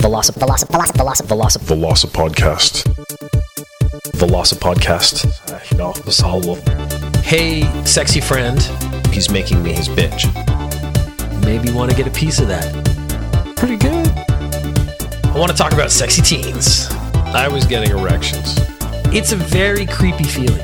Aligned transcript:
Veloci- 0.00 0.32
Veloci- 0.38 0.66
Veloci- 0.66 0.92
Veloci- 0.96 1.24
Veloci- 1.26 1.58
Veloci 1.64 2.06
Podcast. 2.06 2.82
Veloci 4.16 4.54
Podcast. 4.56 5.24
Ja, 5.76 5.76
dat 5.76 6.06
is 6.06 6.20
hallo. 6.20 6.56
Hey, 7.24 7.66
sexy 7.84 8.20
friend, 8.22 8.70
He's 9.10 9.28
making 9.28 9.62
me 9.62 9.72
his 9.72 9.88
bitch. 9.88 10.26
maybe 11.44 11.68
you 11.68 11.74
want 11.76 11.90
to 11.90 11.96
get 11.96 12.06
a 12.06 12.10
piece 12.10 12.42
of 12.42 12.48
that. 12.48 12.66
Pretty 13.54 13.76
good. 13.76 14.06
I 15.34 15.38
want 15.38 15.50
to 15.50 15.56
talk 15.56 15.72
about 15.72 15.90
sexy 15.90 16.22
teens. 16.22 16.88
I 17.34 17.48
was 17.48 17.66
getting 17.66 17.90
erections. 17.98 18.54
It's 19.12 19.32
a 19.32 19.36
very 19.36 19.86
creepy 19.86 20.24
feeling. 20.24 20.60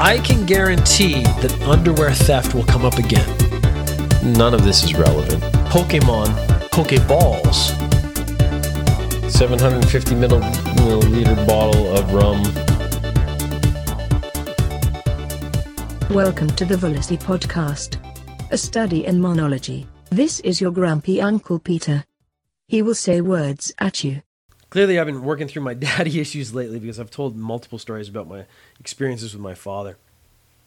I 0.00 0.18
can 0.22 0.44
guarantee 0.46 1.22
that 1.40 1.52
underwear 1.68 2.12
theft 2.14 2.54
will 2.54 2.64
come 2.64 2.84
up 2.86 2.98
again. 2.98 3.26
None 4.22 4.54
of 4.54 4.62
this 4.62 4.82
is 4.84 4.94
relevant. 4.94 5.42
Pokemon, 5.70 6.28
Pokeballs. 6.72 7.68
750 9.30 10.14
milliliter 10.14 11.46
bottle 11.46 11.94
of 11.94 12.14
rum. 12.14 12.42
Welcome 16.08 16.48
to 16.56 16.64
the 16.64 16.76
Velocipodcast, 16.76 17.98
a 18.50 18.56
study 18.56 19.04
in 19.04 19.20
monology. 19.20 19.86
This 20.08 20.40
is 20.40 20.62
your 20.62 20.70
grumpy 20.70 21.20
Uncle 21.20 21.58
Peter. 21.58 22.06
He 22.68 22.80
will 22.80 22.94
say 22.94 23.20
words 23.20 23.74
at 23.78 24.02
you. 24.02 24.22
Clearly, 24.70 24.98
I've 24.98 25.04
been 25.04 25.24
working 25.24 25.48
through 25.48 25.64
my 25.64 25.74
daddy 25.88 26.20
issues 26.20 26.54
lately 26.54 26.78
because 26.78 26.98
I've 26.98 27.10
told 27.10 27.36
multiple 27.36 27.78
stories 27.78 28.08
about 28.08 28.28
my 28.28 28.46
experiences 28.80 29.34
with 29.34 29.42
my 29.42 29.54
father. 29.54 29.98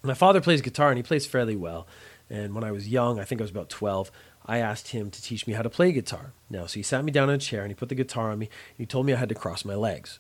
My 0.04 0.14
father 0.14 0.40
plays 0.40 0.62
guitar 0.62 0.90
and 0.90 0.98
he 0.98 1.04
plays 1.04 1.26
fairly 1.26 1.56
well. 1.56 1.88
And 2.30 2.54
when 2.54 2.64
I 2.64 2.72
was 2.72 2.88
young, 2.88 3.20
I 3.20 3.24
think 3.24 3.42
I 3.42 3.44
was 3.44 3.52
about 3.52 3.70
12, 3.70 4.12
I 4.46 4.60
asked 4.60 4.90
him 4.90 5.10
to 5.10 5.22
teach 5.22 5.48
me 5.48 5.54
how 5.54 5.64
to 5.64 5.70
play 5.70 5.92
guitar. 5.92 6.34
Now, 6.50 6.68
so 6.68 6.76
he 6.76 6.84
sat 6.84 7.04
me 7.04 7.12
down 7.12 7.30
in 7.30 7.36
a 7.36 7.40
chair 7.40 7.62
and 7.62 7.72
he 7.72 7.76
put 7.76 7.90
the 7.90 7.96
guitar 7.96 8.32
on 8.32 8.40
me 8.40 8.46
and 8.46 8.78
he 8.78 8.86
told 8.86 9.06
me 9.06 9.14
I 9.14 9.18
had 9.18 9.30
to 9.30 9.36
cross 9.36 9.66
my 9.66 9.76
legs. 9.76 10.20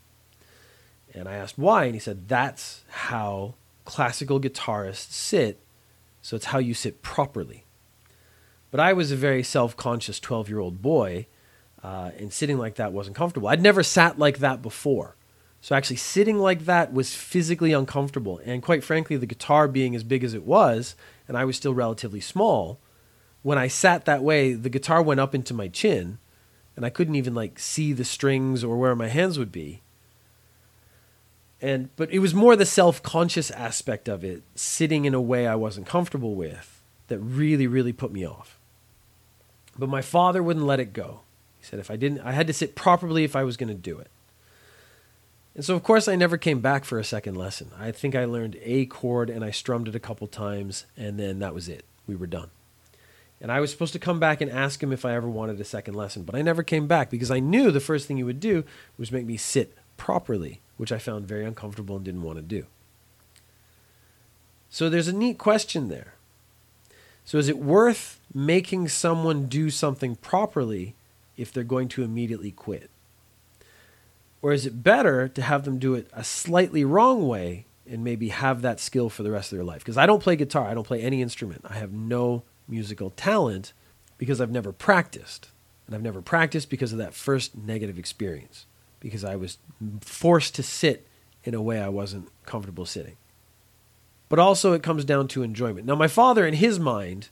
And 1.13 1.29
I 1.29 1.35
asked 1.35 1.57
why, 1.57 1.85
and 1.85 1.93
he 1.93 1.99
said, 1.99 2.27
That's 2.27 2.83
how 2.89 3.55
classical 3.85 4.39
guitarists 4.39 5.11
sit, 5.11 5.59
so 6.21 6.35
it's 6.35 6.45
how 6.45 6.57
you 6.57 6.73
sit 6.73 7.01
properly. 7.01 7.65
But 8.71 8.79
I 8.79 8.93
was 8.93 9.11
a 9.11 9.15
very 9.15 9.43
self 9.43 9.77
conscious 9.77 10.19
12 10.19 10.49
year 10.49 10.59
old 10.59 10.81
boy, 10.81 11.27
uh, 11.81 12.11
and 12.17 12.33
sitting 12.33 12.57
like 12.57 12.75
that 12.75 12.91
wasn't 12.91 13.15
comfortable. 13.15 13.47
I'd 13.47 13.61
never 13.61 13.83
sat 13.83 14.19
like 14.19 14.39
that 14.39 14.61
before. 14.61 15.15
So 15.61 15.75
actually, 15.75 15.95
sitting 15.95 16.37
like 16.37 16.65
that 16.65 16.91
was 16.91 17.15
physically 17.15 17.71
uncomfortable. 17.71 18.41
And 18.43 18.61
quite 18.61 18.83
frankly, 18.83 19.17
the 19.17 19.25
guitar 19.25 19.67
being 19.67 19.95
as 19.95 20.03
big 20.03 20.23
as 20.23 20.33
it 20.33 20.43
was, 20.43 20.95
and 21.27 21.37
I 21.37 21.45
was 21.45 21.55
still 21.55 21.73
relatively 21.73 22.19
small, 22.19 22.79
when 23.45 23.59
I 23.59 23.67
sat 23.67 24.05
that 24.05 24.23
way, 24.23 24.53
the 24.53 24.71
guitar 24.71 25.03
went 25.03 25.19
up 25.19 25.35
into 25.35 25.53
my 25.53 25.67
chin, 25.67 26.17
and 26.75 26.83
I 26.83 26.89
couldn't 26.89 27.13
even 27.13 27.35
like 27.35 27.59
see 27.59 27.93
the 27.93 28.03
strings 28.03 28.63
or 28.63 28.75
where 28.75 28.95
my 28.95 29.07
hands 29.07 29.37
would 29.37 29.51
be. 29.51 29.83
And 31.61 31.95
but 31.95 32.09
it 32.09 32.17
was 32.17 32.33
more 32.33 32.55
the 32.55 32.65
self-conscious 32.65 33.51
aspect 33.51 34.09
of 34.09 34.23
it, 34.23 34.41
sitting 34.55 35.05
in 35.05 35.13
a 35.13 35.21
way 35.21 35.45
I 35.45 35.53
wasn't 35.53 35.85
comfortable 35.85 36.33
with, 36.33 36.81
that 37.07 37.19
really, 37.19 37.67
really 37.67 37.93
put 37.93 38.11
me 38.11 38.25
off. 38.25 38.57
But 39.77 39.89
my 39.89 40.01
father 40.01 40.41
wouldn't 40.41 40.65
let 40.65 40.79
it 40.79 40.91
go. 40.91 41.19
He 41.59 41.65
said 41.67 41.77
if 41.77 41.91
I 41.91 41.97
didn't, 41.97 42.21
I 42.21 42.31
had 42.31 42.47
to 42.47 42.53
sit 42.53 42.73
properly 42.73 43.25
if 43.25 43.35
I 43.35 43.43
was 43.43 43.57
going 43.57 43.69
to 43.69 43.75
do 43.75 43.99
it. 43.99 44.09
And 45.53 45.63
so, 45.63 45.75
of 45.75 45.83
course, 45.83 46.07
I 46.07 46.15
never 46.15 46.39
came 46.39 46.61
back 46.61 46.83
for 46.83 46.97
a 46.97 47.03
second 47.03 47.35
lesson. 47.35 47.69
I 47.77 47.91
think 47.91 48.15
I 48.15 48.25
learned 48.25 48.57
a 48.63 48.87
chord 48.87 49.29
and 49.29 49.45
I 49.45 49.51
strummed 49.51 49.87
it 49.87 49.93
a 49.93 49.99
couple 49.99 50.25
times, 50.25 50.87
and 50.97 51.19
then 51.19 51.37
that 51.39 51.53
was 51.53 51.69
it. 51.69 51.85
We 52.07 52.15
were 52.15 52.25
done. 52.25 52.49
And 53.41 53.51
I 53.51 53.59
was 53.59 53.69
supposed 53.71 53.93
to 53.93 53.99
come 53.99 54.19
back 54.19 54.41
and 54.41 54.49
ask 54.49 54.81
him 54.81 54.93
if 54.93 55.05
I 55.05 55.13
ever 55.13 55.27
wanted 55.27 55.59
a 55.59 55.65
second 55.65 55.93
lesson, 55.93 56.23
but 56.23 56.35
I 56.35 56.41
never 56.41 56.63
came 56.63 56.87
back 56.87 57.09
because 57.09 57.31
I 57.31 57.39
knew 57.39 57.69
the 57.69 57.79
first 57.79 58.07
thing 58.07 58.17
he 58.17 58.23
would 58.23 58.39
do 58.39 58.63
was 58.97 59.11
make 59.11 59.25
me 59.25 59.37
sit 59.37 59.75
properly, 59.97 60.61
which 60.77 60.91
I 60.91 60.97
found 60.97 61.27
very 61.27 61.45
uncomfortable 61.45 61.95
and 61.95 62.05
didn't 62.05 62.23
want 62.23 62.37
to 62.37 62.41
do. 62.41 62.65
So 64.69 64.89
there's 64.89 65.07
a 65.07 65.13
neat 65.13 65.37
question 65.37 65.89
there. 65.89 66.13
So 67.23 67.37
is 67.37 67.49
it 67.49 67.57
worth 67.57 68.19
making 68.33 68.87
someone 68.87 69.47
do 69.47 69.69
something 69.69 70.15
properly 70.15 70.95
if 71.37 71.51
they're 71.51 71.63
going 71.63 71.87
to 71.89 72.03
immediately 72.03 72.51
quit? 72.51 72.89
Or 74.41 74.53
is 74.53 74.65
it 74.65 74.83
better 74.83 75.27
to 75.27 75.41
have 75.41 75.65
them 75.65 75.79
do 75.79 75.95
it 75.95 76.07
a 76.13 76.23
slightly 76.23 76.85
wrong 76.85 77.27
way 77.27 77.65
and 77.89 78.03
maybe 78.03 78.29
have 78.29 78.61
that 78.61 78.79
skill 78.79 79.09
for 79.09 79.23
the 79.23 79.31
rest 79.31 79.51
of 79.51 79.57
their 79.57 79.65
life? 79.65 79.79
Because 79.79 79.97
I 79.97 80.05
don't 80.05 80.21
play 80.21 80.35
guitar, 80.35 80.67
I 80.67 80.73
don't 80.73 80.85
play 80.85 81.01
any 81.01 81.21
instrument. 81.21 81.61
I 81.67 81.73
have 81.75 81.91
no 81.91 82.43
musical 82.67 83.09
talent 83.11 83.73
because 84.17 84.39
I've 84.41 84.51
never 84.51 84.71
practiced. 84.71 85.49
And 85.85 85.95
I've 85.95 86.01
never 86.01 86.21
practiced 86.21 86.69
because 86.69 86.91
of 86.91 86.97
that 86.97 87.13
first 87.13 87.55
negative 87.55 87.99
experience, 87.99 88.65
because 88.99 89.23
I 89.23 89.35
was 89.35 89.57
forced 90.01 90.55
to 90.55 90.63
sit 90.63 91.07
in 91.43 91.53
a 91.53 91.61
way 91.61 91.79
I 91.79 91.89
wasn't 91.89 92.29
comfortable 92.45 92.85
sitting. 92.85 93.17
But 94.27 94.39
also, 94.39 94.73
it 94.73 94.81
comes 94.81 95.05
down 95.05 95.27
to 95.29 95.43
enjoyment. 95.43 95.85
Now, 95.85 95.95
my 95.95 96.07
father, 96.07 96.47
in 96.47 96.55
his 96.55 96.79
mind, 96.79 97.29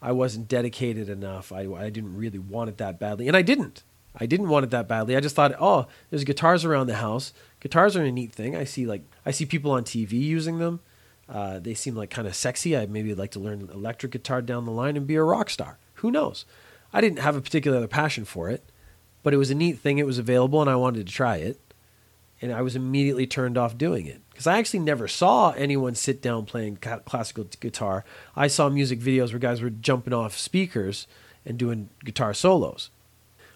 I 0.00 0.12
wasn't 0.12 0.46
dedicated 0.46 1.08
enough. 1.08 1.50
I, 1.50 1.62
I 1.62 1.90
didn't 1.90 2.16
really 2.16 2.38
want 2.38 2.70
it 2.70 2.78
that 2.78 3.00
badly. 3.00 3.26
And 3.26 3.36
I 3.36 3.42
didn't. 3.42 3.82
I 4.14 4.26
didn't 4.26 4.48
want 4.48 4.64
it 4.64 4.70
that 4.70 4.88
badly. 4.88 5.16
I 5.16 5.20
just 5.20 5.34
thought, 5.34 5.54
oh, 5.60 5.86
there's 6.10 6.24
guitars 6.24 6.64
around 6.64 6.86
the 6.86 6.96
house. 6.96 7.32
Guitars 7.60 7.96
are 7.96 8.04
a 8.04 8.12
neat 8.12 8.32
thing. 8.32 8.56
I 8.56 8.64
see 8.64 8.86
like 8.86 9.02
I 9.26 9.30
see 9.30 9.44
people 9.44 9.72
on 9.72 9.84
TV 9.84 10.12
using 10.12 10.58
them. 10.58 10.80
Uh, 11.28 11.58
they 11.58 11.74
seem 11.74 11.96
like 11.96 12.10
kind 12.10 12.28
of 12.28 12.36
sexy. 12.36 12.76
I 12.76 12.86
maybe 12.86 13.14
like 13.14 13.32
to 13.32 13.40
learn 13.40 13.68
electric 13.72 14.12
guitar 14.12 14.42
down 14.42 14.64
the 14.64 14.72
line 14.72 14.96
and 14.96 15.06
be 15.06 15.16
a 15.16 15.22
rock 15.22 15.50
star. 15.50 15.78
Who 15.94 16.10
knows? 16.10 16.44
I 16.92 17.00
didn't 17.00 17.18
have 17.18 17.36
a 17.36 17.40
particular 17.40 17.86
passion 17.88 18.24
for 18.24 18.48
it, 18.48 18.64
but 19.22 19.34
it 19.34 19.38
was 19.38 19.50
a 19.50 19.54
neat 19.54 19.78
thing. 19.78 19.98
It 19.98 20.06
was 20.06 20.18
available, 20.18 20.60
and 20.60 20.70
I 20.70 20.76
wanted 20.76 21.06
to 21.06 21.12
try 21.12 21.36
it. 21.36 21.60
And 22.40 22.52
I 22.52 22.62
was 22.62 22.76
immediately 22.76 23.26
turned 23.26 23.56
off 23.56 23.78
doing 23.78 24.06
it 24.06 24.20
because 24.30 24.46
I 24.46 24.58
actually 24.58 24.80
never 24.80 25.08
saw 25.08 25.52
anyone 25.52 25.94
sit 25.94 26.20
down 26.20 26.44
playing 26.44 26.76
ca- 26.76 26.98
classical 26.98 27.44
guitar. 27.60 28.04
I 28.36 28.46
saw 28.46 28.68
music 28.68 29.00
videos 29.00 29.30
where 29.30 29.38
guys 29.38 29.62
were 29.62 29.70
jumping 29.70 30.12
off 30.12 30.36
speakers 30.36 31.06
and 31.46 31.56
doing 31.58 31.88
guitar 32.04 32.34
solos. 32.34 32.90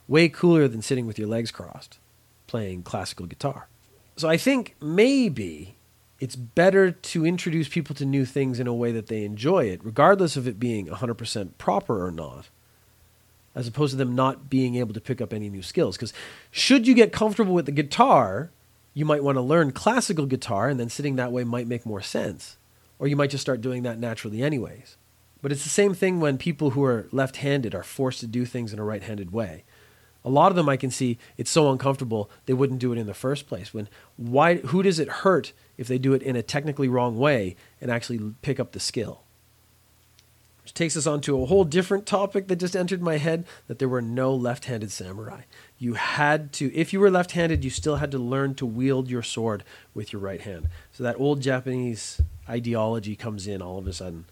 Way 0.08 0.30
cooler 0.30 0.66
than 0.66 0.80
sitting 0.80 1.06
with 1.06 1.18
your 1.18 1.28
legs 1.28 1.50
crossed 1.50 1.98
playing 2.50 2.82
classical 2.82 3.26
guitar. 3.26 3.68
So 4.16 4.28
I 4.28 4.36
think 4.36 4.74
maybe 4.80 5.76
it's 6.20 6.36
better 6.36 6.90
to 6.90 7.24
introduce 7.24 7.68
people 7.68 7.96
to 7.96 8.04
new 8.04 8.26
things 8.26 8.60
in 8.60 8.66
a 8.66 8.74
way 8.74 8.92
that 8.92 9.06
they 9.06 9.24
enjoy 9.24 9.64
it, 9.64 9.82
regardless 9.82 10.36
of 10.36 10.46
it 10.46 10.60
being 10.60 10.86
100% 10.86 11.50
proper 11.56 12.04
or 12.04 12.10
not, 12.10 12.48
as 13.54 13.66
opposed 13.66 13.92
to 13.92 13.96
them 13.96 14.14
not 14.14 14.50
being 14.50 14.76
able 14.76 14.92
to 14.92 15.00
pick 15.00 15.22
up 15.22 15.32
any 15.32 15.48
new 15.48 15.62
skills. 15.62 15.96
Because 15.96 16.12
should 16.50 16.86
you 16.86 16.94
get 16.94 17.10
comfortable 17.10 17.54
with 17.54 17.64
the 17.64 17.72
guitar, 17.72 18.50
you 18.92 19.06
might 19.06 19.24
want 19.24 19.36
to 19.36 19.42
learn 19.42 19.72
classical 19.72 20.26
guitar, 20.26 20.68
and 20.68 20.78
then 20.78 20.90
sitting 20.90 21.16
that 21.16 21.32
way 21.32 21.42
might 21.42 21.66
make 21.66 21.86
more 21.86 22.02
sense. 22.02 22.58
Or 22.98 23.08
you 23.08 23.16
might 23.16 23.30
just 23.30 23.42
start 23.42 23.62
doing 23.62 23.82
that 23.84 23.98
naturally, 23.98 24.42
anyways. 24.42 24.98
But 25.40 25.52
it's 25.52 25.64
the 25.64 25.70
same 25.70 25.94
thing 25.94 26.20
when 26.20 26.36
people 26.36 26.70
who 26.70 26.84
are 26.84 27.08
left 27.12 27.36
handed 27.36 27.74
are 27.74 27.82
forced 27.82 28.20
to 28.20 28.26
do 28.26 28.44
things 28.44 28.74
in 28.74 28.78
a 28.78 28.84
right 28.84 29.02
handed 29.02 29.32
way. 29.32 29.64
A 30.24 30.30
lot 30.30 30.52
of 30.52 30.56
them 30.56 30.68
I 30.68 30.76
can 30.76 30.90
see 30.90 31.18
it's 31.36 31.50
so 31.50 31.70
uncomfortable 31.70 32.30
they 32.46 32.52
wouldn't 32.52 32.80
do 32.80 32.92
it 32.92 32.98
in 32.98 33.06
the 33.06 33.14
first 33.14 33.46
place. 33.46 33.72
When 33.72 33.88
why 34.16 34.56
who 34.56 34.82
does 34.82 34.98
it 34.98 35.08
hurt 35.08 35.52
if 35.78 35.88
they 35.88 35.98
do 35.98 36.12
it 36.12 36.22
in 36.22 36.36
a 36.36 36.42
technically 36.42 36.88
wrong 36.88 37.18
way 37.18 37.56
and 37.80 37.90
actually 37.90 38.34
pick 38.42 38.60
up 38.60 38.72
the 38.72 38.80
skill? 38.80 39.22
Which 40.62 40.74
takes 40.74 40.96
us 40.96 41.06
on 41.06 41.22
to 41.22 41.42
a 41.42 41.46
whole 41.46 41.64
different 41.64 42.04
topic 42.04 42.48
that 42.48 42.56
just 42.56 42.76
entered 42.76 43.00
my 43.00 43.16
head 43.16 43.46
that 43.66 43.78
there 43.78 43.88
were 43.88 44.02
no 44.02 44.34
left-handed 44.34 44.92
samurai. 44.92 45.42
You 45.78 45.94
had 45.94 46.52
to 46.54 46.72
if 46.74 46.92
you 46.92 47.00
were 47.00 47.10
left-handed, 47.10 47.64
you 47.64 47.70
still 47.70 47.96
had 47.96 48.10
to 48.10 48.18
learn 48.18 48.54
to 48.56 48.66
wield 48.66 49.08
your 49.08 49.22
sword 49.22 49.64
with 49.94 50.12
your 50.12 50.20
right 50.20 50.42
hand. 50.42 50.68
So 50.92 51.02
that 51.02 51.18
old 51.18 51.40
Japanese 51.40 52.20
ideology 52.48 53.16
comes 53.16 53.46
in 53.46 53.62
all 53.62 53.78
of 53.78 53.86
a 53.86 53.92
sudden. 53.94 54.26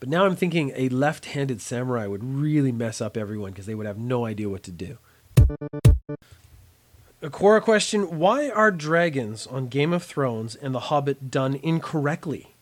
But 0.00 0.08
now 0.08 0.24
I'm 0.24 0.36
thinking 0.36 0.72
a 0.74 0.88
left-handed 0.88 1.60
samurai 1.60 2.06
would 2.06 2.24
really 2.24 2.72
mess 2.72 3.00
up 3.00 3.16
everyone 3.16 3.52
because 3.52 3.66
they 3.66 3.74
would 3.74 3.86
have 3.86 3.98
no 3.98 4.24
idea 4.24 4.48
what 4.48 4.62
to 4.64 4.70
do. 4.70 4.98
A 5.48 7.30
Quora 7.30 7.62
question 7.62 8.18
Why 8.18 8.50
are 8.50 8.70
dragons 8.70 9.46
on 9.46 9.68
Game 9.68 9.92
of 9.92 10.02
Thrones 10.02 10.54
and 10.54 10.74
The 10.74 10.80
Hobbit 10.80 11.30
done 11.30 11.58
incorrectly? 11.62 12.54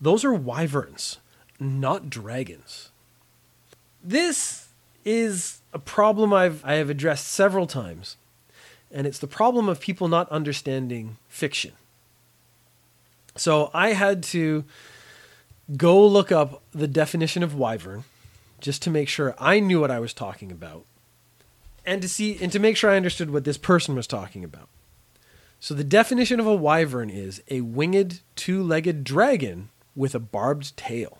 Those 0.00 0.24
are 0.24 0.32
wyverns, 0.32 1.18
not 1.58 2.10
dragons. 2.10 2.90
This 4.02 4.68
is 5.04 5.60
a 5.72 5.78
problem 5.78 6.32
I've, 6.32 6.64
I 6.64 6.74
have 6.74 6.90
addressed 6.90 7.28
several 7.28 7.66
times, 7.66 8.16
and 8.90 9.06
it's 9.06 9.18
the 9.18 9.26
problem 9.26 9.68
of 9.68 9.80
people 9.80 10.08
not 10.08 10.28
understanding 10.30 11.16
fiction. 11.28 11.72
So 13.36 13.70
I 13.72 13.92
had 13.92 14.22
to 14.24 14.64
go 15.76 16.04
look 16.04 16.32
up 16.32 16.62
the 16.72 16.88
definition 16.88 17.42
of 17.42 17.54
wyvern 17.54 18.04
just 18.60 18.82
to 18.82 18.90
make 18.90 19.08
sure 19.08 19.34
I 19.38 19.60
knew 19.60 19.80
what 19.80 19.90
I 19.90 20.00
was 20.00 20.12
talking 20.12 20.50
about 20.50 20.84
and 21.84 22.02
to 22.02 22.08
see 22.08 22.38
and 22.40 22.52
to 22.52 22.58
make 22.58 22.76
sure 22.76 22.90
I 22.90 22.96
understood 22.96 23.30
what 23.30 23.44
this 23.44 23.58
person 23.58 23.94
was 23.94 24.06
talking 24.06 24.44
about. 24.44 24.68
So 25.58 25.74
the 25.74 25.84
definition 25.84 26.40
of 26.40 26.46
a 26.46 26.54
wyvern 26.54 27.10
is 27.10 27.42
a 27.48 27.60
winged 27.60 28.20
two-legged 28.36 29.04
dragon 29.04 29.68
with 29.94 30.14
a 30.14 30.20
barbed 30.20 30.76
tail. 30.76 31.18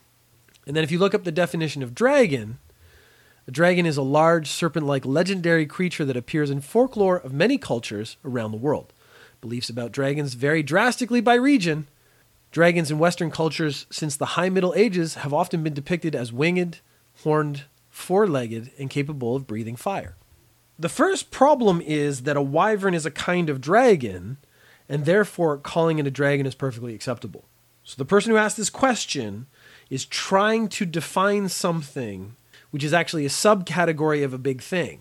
And 0.67 0.77
then 0.77 0.85
if 0.85 0.91
you 0.91 0.99
look 0.99 1.15
up 1.15 1.25
the 1.25 1.33
definition 1.33 1.83
of 1.83 1.95
dragon, 1.95 2.59
A 3.51 3.53
dragon 3.53 3.85
is 3.85 3.97
a 3.97 4.03
large, 4.03 4.49
serpent 4.49 4.87
like 4.87 5.05
legendary 5.05 5.67
creature 5.67 6.05
that 6.05 6.17
appears 6.17 6.51
in 6.51 6.61
folklore 6.61 7.17
of 7.17 7.33
many 7.33 7.59
cultures 7.59 8.17
around 8.25 8.53
the 8.53 8.57
world. 8.57 8.93
Beliefs 9.41 9.69
about 9.69 9.91
dragons 9.91 10.35
vary 10.35 10.63
drastically 10.63 11.21
by 11.21 11.35
region. 11.35 11.89
Dragons 12.53 12.93
in 12.93 13.01
Western 13.01 13.29
cultures 13.29 13.87
since 13.91 14.15
the 14.15 14.37
High 14.37 14.51
Middle 14.51 14.73
Ages 14.77 15.15
have 15.15 15.35
often 15.35 15.65
been 15.65 15.75
depicted 15.75 16.15
as 16.15 16.33
winged, 16.33 16.79
horned, 17.25 17.65
four 17.89 18.29
legged, 18.29 18.71
and 18.79 18.89
capable 18.89 19.35
of 19.35 19.49
breathing 19.49 19.75
fire. 19.75 20.15
The 20.81 20.89
first 20.89 21.31
problem 21.31 21.83
is 21.83 22.23
that 22.23 22.39
a 22.39 22.43
wyvern 22.43 22.95
is 22.95 23.05
a 23.05 23.11
kind 23.11 23.51
of 23.51 23.61
dragon, 23.61 24.39
and 24.89 25.05
therefore 25.05 25.59
calling 25.59 25.99
it 25.99 26.07
a 26.07 26.11
dragon 26.11 26.47
is 26.47 26.55
perfectly 26.55 26.95
acceptable. 26.95 27.45
So 27.85 27.97
the 27.99 28.07
person 28.07 28.31
who 28.31 28.39
asked 28.39 28.57
this 28.57 28.71
question 28.71 29.47
is 29.91 30.07
trying 30.07 30.69
to 30.71 30.87
define 30.87 31.51
something 31.51 32.35
which 32.71 32.83
is 32.83 32.95
actually 32.95 33.27
a 33.27 33.31
subcategory 33.31 34.25
of 34.25 34.33
a 34.33 34.39
big 34.39 34.63
thing. 34.63 35.01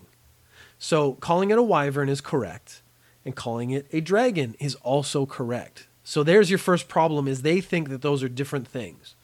So 0.78 1.14
calling 1.14 1.50
it 1.50 1.58
a 1.58 1.62
wyvern 1.62 2.10
is 2.10 2.20
correct, 2.20 2.82
and 3.24 3.34
calling 3.34 3.70
it 3.70 3.86
a 3.90 4.02
dragon 4.02 4.56
is 4.58 4.74
also 4.76 5.24
correct. 5.24 5.86
So 6.04 6.22
there's 6.22 6.50
your 6.50 6.58
first 6.58 6.88
problem 6.88 7.26
is 7.26 7.40
they 7.40 7.62
think 7.62 7.88
that 7.88 8.02
those 8.02 8.22
are 8.22 8.28
different 8.28 8.68
things. 8.68 9.14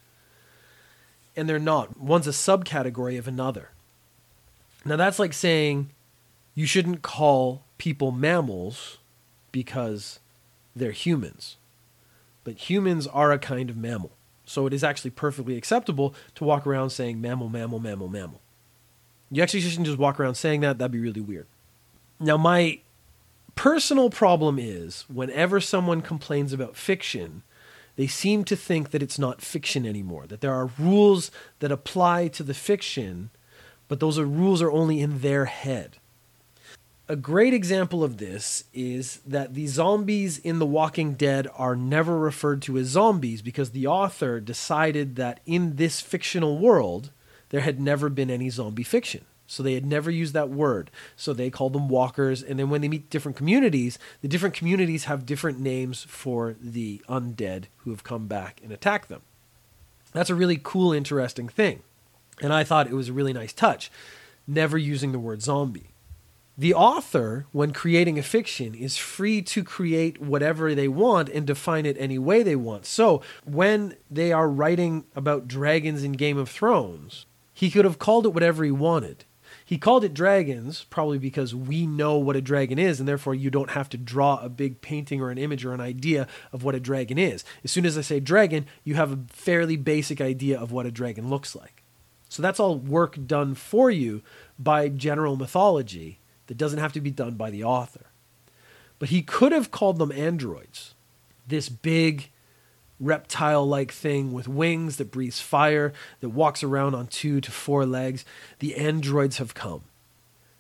And 1.37 1.49
they're 1.49 1.59
not. 1.59 2.01
One's 2.01 2.27
a 2.27 2.31
subcategory 2.31 3.19
of 3.19 3.29
another. 3.29 3.73
Now 4.87 4.97
that's 4.97 5.19
like 5.19 5.35
saying 5.35 5.91
you 6.57 6.67
shouldn't 6.67 7.03
call 7.03 7.63
people 7.79 8.11
mammals 8.11 8.99
because 9.53 10.19
they're 10.75 10.91
humans. 10.91 11.57
But 12.43 12.71
humans 12.71 13.07
are 13.07 13.31
a 13.31 13.39
kind 13.39 13.71
of 13.71 13.77
mammal. 13.77 14.13
So 14.47 14.67
it 14.67 14.73
is 14.73 14.83
actually 14.83 15.11
perfectly 15.11 15.57
acceptable 15.57 16.15
to 16.35 16.45
walk 16.45 16.67
around 16.67 16.91
saying 16.91 17.21
mammal, 17.21 17.49
mammal, 17.49 17.79
mammal, 17.79 18.09
mammal. 18.09 18.41
You 19.31 19.43
actually 19.43 19.61
shouldn't 19.61 19.87
just 19.87 19.99
walk 19.99 20.19
around 20.19 20.37
saying 20.37 20.61
that. 20.61 20.79
That'd 20.79 20.93
be 20.93 20.99
really 20.99 21.21
weird. 21.21 21.47
Now, 22.19 22.37
my 22.37 22.81
personal 23.55 24.09
problem 24.09 24.59
is 24.59 25.05
whenever 25.13 25.61
someone 25.61 26.01
complains 26.01 26.53
about 26.53 26.77
fiction, 26.77 27.43
they 27.97 28.07
seem 28.07 28.45
to 28.45 28.57
think 28.57 28.93
that 28.93 29.03
it's 29.03 29.19
not 29.19 29.43
fiction 29.43 29.85
anymore, 29.85 30.27
that 30.29 30.41
there 30.41 30.55
are 30.55 30.71
rules 30.79 31.31
that 31.59 31.73
apply 31.73 32.29
to 32.29 32.43
the 32.43 32.55
fiction, 32.55 33.31
but 33.89 34.01
those 34.01 34.19
are 34.19 34.27
rules 34.27 34.63
are 34.63 34.71
only 34.71 35.01
in 35.01 35.21
their 35.21 35.47
head. 35.47 35.97
A 37.09 37.15
great 37.15 37.55
example 37.55 38.03
of 38.03 38.17
this 38.17 38.65
is 38.75 39.19
that 39.19 39.55
the 39.55 39.69
zombies 39.69 40.39
in 40.39 40.59
The 40.59 40.67
Walking 40.67 41.15
Dead 41.15 41.47
are 41.55 41.77
never 41.77 42.19
referred 42.19 42.63
to 42.63 42.77
as 42.79 42.89
zombies 42.89 43.43
because 43.43 43.71
the 43.71 43.87
author 43.87 44.41
decided 44.41 45.15
that 45.15 45.39
in 45.47 45.77
this 45.77 46.01
fictional 46.01 46.59
world, 46.59 47.13
there 47.51 47.61
had 47.61 47.79
never 47.81 48.09
been 48.09 48.29
any 48.29 48.51
zombie 48.51 48.83
fiction. 48.83 49.25
So 49.47 49.63
they 49.63 49.75
had 49.75 49.87
never 49.87 50.11
used 50.11 50.35
that 50.35 50.51
word. 50.51 50.91
So 51.15 51.33
they 51.33 51.49
called 51.49 51.75
them 51.75 51.89
walkers. 51.89 52.43
And 52.43 52.59
then 52.59 52.71
when 52.71 52.81
they 52.81 52.89
meet 52.89 53.09
different 53.09 53.37
communities, 53.37 54.01
the 54.21 54.27
different 54.27 54.57
communities 54.57 55.05
have 55.05 55.25
different 55.25 55.61
names 55.61 56.03
for 56.09 56.57
the 56.61 57.01
undead 57.09 57.67
who 57.79 57.91
have 57.91 58.03
come 58.03 58.27
back 58.27 58.61
and 58.65 58.73
attack 58.73 59.07
them. 59.07 59.23
That's 60.13 60.31
a 60.31 60.35
really 60.35 60.59
cool, 60.61 60.93
interesting 60.93 61.49
thing. 61.49 61.85
And 62.43 62.53
I 62.53 62.65
thought 62.65 62.89
it 62.89 62.95
was 62.95 63.11
a 63.11 63.13
really 63.13 63.33
nice 63.33 63.53
touch, 63.53 63.93
never 64.49 64.77
using 64.77 65.13
the 65.13 65.21
word 65.21 65.41
zombie. 65.41 65.91
The 66.59 66.73
author, 66.73 67.45
when 67.53 67.75
creating 67.75 68.19
a 68.19 68.23
fiction, 68.23 68.75
is 68.75 68.97
free 68.97 69.43
to 69.43 69.63
create 69.63 70.23
whatever 70.23 70.75
they 70.75 70.89
want 70.89 71.29
and 71.29 71.47
define 71.47 71.85
it 71.85 71.99
any 71.99 72.19
way 72.19 72.43
they 72.43 72.57
want. 72.57 72.87
So, 72.87 73.21
when 73.45 73.97
they 74.11 74.33
are 74.33 74.49
writing 74.49 75.05
about 75.15 75.49
dragons 75.49 76.03
in 76.03 76.13
Game 76.13 76.39
of 76.39 76.49
Thrones, 76.49 77.27
he 77.53 77.71
could 77.71 77.85
have 77.85 77.99
called 77.99 78.25
it 78.25 78.33
whatever 78.33 78.65
he 78.65 78.71
wanted. 78.71 79.27
He 79.67 79.77
called 79.77 80.03
it 80.03 80.15
dragons, 80.15 80.85
probably 80.89 81.19
because 81.19 81.55
we 81.55 81.87
know 81.87 82.17
what 82.17 82.37
a 82.37 82.41
dragon 82.41 82.79
is, 82.79 83.01
and 83.01 83.09
therefore 83.09 83.35
you 83.35 83.51
don't 83.51 83.71
have 83.71 83.91
to 83.91 83.99
draw 83.99 84.39
a 84.39 84.49
big 84.49 84.81
painting 84.81 85.21
or 85.21 85.29
an 85.29 85.39
image 85.39 85.63
or 85.63 85.75
an 85.75 85.81
idea 85.81 86.27
of 86.53 86.65
what 86.65 86.75
a 86.75 86.81
dragon 86.81 87.19
is. 87.19 87.45
As 87.65 87.71
soon 87.71 87.85
as 87.85 87.99
I 87.99 88.01
say 88.01 88.19
dragon, 88.19 88.65
you 88.83 88.95
have 88.95 89.13
a 89.13 89.25
fairly 89.29 89.77
basic 89.77 90.23
idea 90.23 90.59
of 90.59 90.73
what 90.73 90.87
a 90.87 90.91
dragon 90.91 91.29
looks 91.29 91.55
like. 91.55 91.83
So 92.31 92.43
that's 92.43 92.61
all 92.61 92.79
work 92.79 93.19
done 93.27 93.55
for 93.55 93.91
you 93.91 94.23
by 94.59 94.89
general 94.89 95.37
mythology 95.37 96.21
that 96.47 96.57
doesn't 96.59 96.79
have 96.79 96.93
to 96.93 97.01
be 97.01 97.11
done 97.11 97.35
by 97.35 97.51
the 97.51 97.65
author. 97.65 98.07
But 98.99 99.11
he 99.11 99.23
could 99.23 99.53
have 99.53 99.71
called 99.71 99.99
them 99.99 100.13
androids. 100.13 100.95
This 101.47 101.69
big 101.69 102.31
reptile 102.99 103.67
like 103.67 103.93
thing 103.93 104.33
with 104.33 104.49
wings 104.49 104.97
that 104.97 105.11
breathes 105.11 105.41
fire, 105.41 105.93
that 106.21 106.31
walks 106.31 106.63
around 106.63 106.95
on 106.95 107.07
two 107.07 107.41
to 107.41 107.51
four 107.51 107.85
legs. 107.85 108.25
The 108.59 108.77
androids 108.77 109.39
have 109.39 109.55
come. 109.55 109.83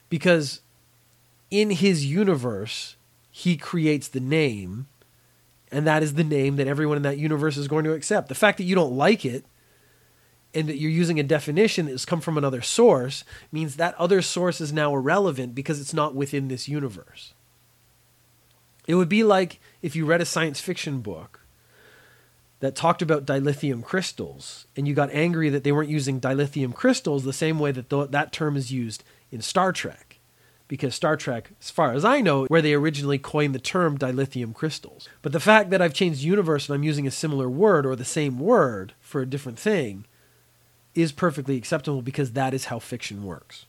Because 0.09 0.61
in 1.50 1.71
his 1.71 2.05
universe, 2.05 2.97
he 3.31 3.56
creates 3.56 4.09
the 4.09 4.21
name, 4.21 4.87
and 5.73 5.87
that 5.87 6.03
is 6.03 6.15
the 6.15 6.25
name 6.25 6.56
that 6.56 6.69
everyone 6.69 6.97
in 6.97 7.03
that 7.03 7.19
universe 7.19 7.56
is 7.56 7.69
going 7.69 7.85
to 7.85 7.93
accept. 7.93 8.29
The 8.29 8.35
fact 8.35 8.59
that 8.59 8.65
you 8.65 8.75
don't 8.75 8.97
like 8.97 9.25
it 9.25 9.44
and 10.56 10.69
that 10.70 10.79
you're 10.79 10.91
using 10.91 11.20
a 11.20 11.23
definition 11.23 11.85
that 11.85 11.93
has 11.93 12.06
come 12.06 12.23
from 12.23 12.38
another 12.38 12.62
source 12.62 13.25
means 13.53 13.76
that 13.76 13.94
other 13.97 14.23
source 14.23 14.58
is 14.58 14.73
now 14.73 14.94
irrelevant 14.94 15.55
because 15.55 15.79
it's 15.79 15.93
not 15.93 16.14
within 16.14 16.49
this 16.49 16.67
universe. 16.67 17.35
It 18.87 18.94
would 18.94 19.11
be 19.11 19.23
like 19.23 19.61
if 19.82 19.94
you 19.94 20.06
read 20.06 20.23
a 20.23 20.25
science 20.25 20.58
fiction 20.58 21.00
book 21.00 21.41
that 22.61 22.75
talked 22.75 23.03
about 23.03 23.26
dilithium 23.26 23.85
crystals 23.85 24.67
and 24.75 24.88
you 24.88 24.94
got 24.94 25.11
angry 25.12 25.50
that 25.50 25.62
they 25.62 25.73
weren't 25.73 25.91
using 25.91 26.20
dilithium 26.20 26.75
crystals 26.75 27.25
the 27.25 27.35
same 27.35 27.59
way 27.59 27.70
that 27.70 27.91
th- 27.91 28.11
that 28.11 28.32
term 28.32 28.56
is 28.56 28.73
used 28.73 29.05
in 29.31 29.43
Star 29.43 29.73
Trek. 29.73 30.19
Because 30.69 30.94
Star 30.94 31.17
Trek, 31.17 31.50
as 31.61 31.70
far 31.70 31.93
as 31.93 32.05
I 32.05 32.20
know, 32.23 32.47
where 32.47 32.62
they 32.62 32.73
originally 32.73 33.19
coined 33.19 33.55
the 33.55 33.61
term 33.61 33.99
dilithium 33.99 34.55
crystals. 34.55 35.09
But 35.20 35.32
the 35.32 35.38
fact 35.38 35.70
that 35.70 35.82
I've 35.82 35.94
changed 35.94 36.23
universe 36.23 36.69
and 36.69 36.75
I'm 36.75 36.82
using 36.82 37.06
a 37.06 37.11
similar 37.12 37.49
word 37.49 37.85
or 37.85 37.94
the 37.94 38.06
same 38.06 38.41
word 38.41 38.94
for 39.00 39.20
a 39.20 39.26
different 39.26 39.59
thing 39.59 40.06
is 40.97 41.13
perfectly 41.13 41.57
acceptable 41.57 42.03
because 42.03 42.33
that 42.33 42.55
is 42.55 42.67
how 42.67 42.79
fiction 42.79 43.25
works. 43.25 43.67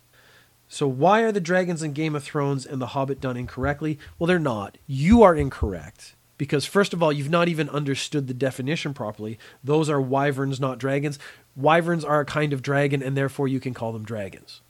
So, 0.70 0.88
why 0.88 1.22
are 1.22 1.32
the 1.32 1.40
dragons 1.40 1.82
in 1.82 1.94
Game 1.94 2.16
of 2.16 2.24
Thrones 2.24 2.66
and 2.66 2.82
The 2.82 2.88
Hobbit 2.88 3.22
done 3.22 3.38
incorrectly? 3.38 4.00
Well, 4.18 4.28
they're 4.28 4.40
not. 4.40 4.78
You 4.86 5.24
are 5.24 5.36
incorrect 5.36 6.16
because, 6.38 6.66
first 6.66 6.94
of 6.94 7.02
all, 7.02 7.12
you've 7.12 7.30
not 7.30 7.48
even 7.48 7.70
understood 7.70 8.28
the 8.28 8.34
definition 8.34 8.94
properly. 8.94 9.40
Those 9.64 9.90
are 9.90 10.02
wyverns, 10.02 10.60
not 10.60 10.78
dragons. 10.78 11.20
Wyverns 11.56 12.04
are 12.04 12.20
a 12.20 12.26
kind 12.26 12.52
of 12.52 12.62
dragon, 12.62 13.02
and 13.02 13.16
therefore 13.16 13.48
you 13.48 13.60
can 13.60 13.74
call 13.74 13.94
them 13.94 14.04
dragons. 14.04 14.62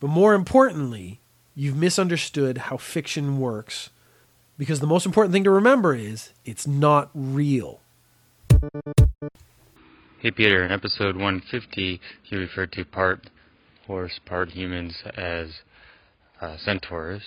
But 0.00 0.08
more 0.08 0.34
importantly, 0.34 1.20
you've 1.54 1.76
misunderstood 1.76 2.58
how 2.58 2.76
fiction 2.76 3.38
works 3.38 3.90
because 4.58 4.80
the 4.80 4.86
most 4.86 5.06
important 5.06 5.32
thing 5.32 5.44
to 5.44 5.50
remember 5.50 5.94
is 5.94 6.30
it's 6.44 6.66
not 6.66 7.10
real. 7.14 7.80
Hey 10.24 10.30
Peter, 10.30 10.64
in 10.64 10.72
episode 10.72 11.16
150, 11.16 12.00
you 12.30 12.38
referred 12.38 12.72
to 12.72 12.86
part 12.86 13.28
horse, 13.86 14.18
part 14.24 14.48
humans 14.48 14.96
as 15.18 15.50
uh, 16.40 16.56
centaurs, 16.64 17.20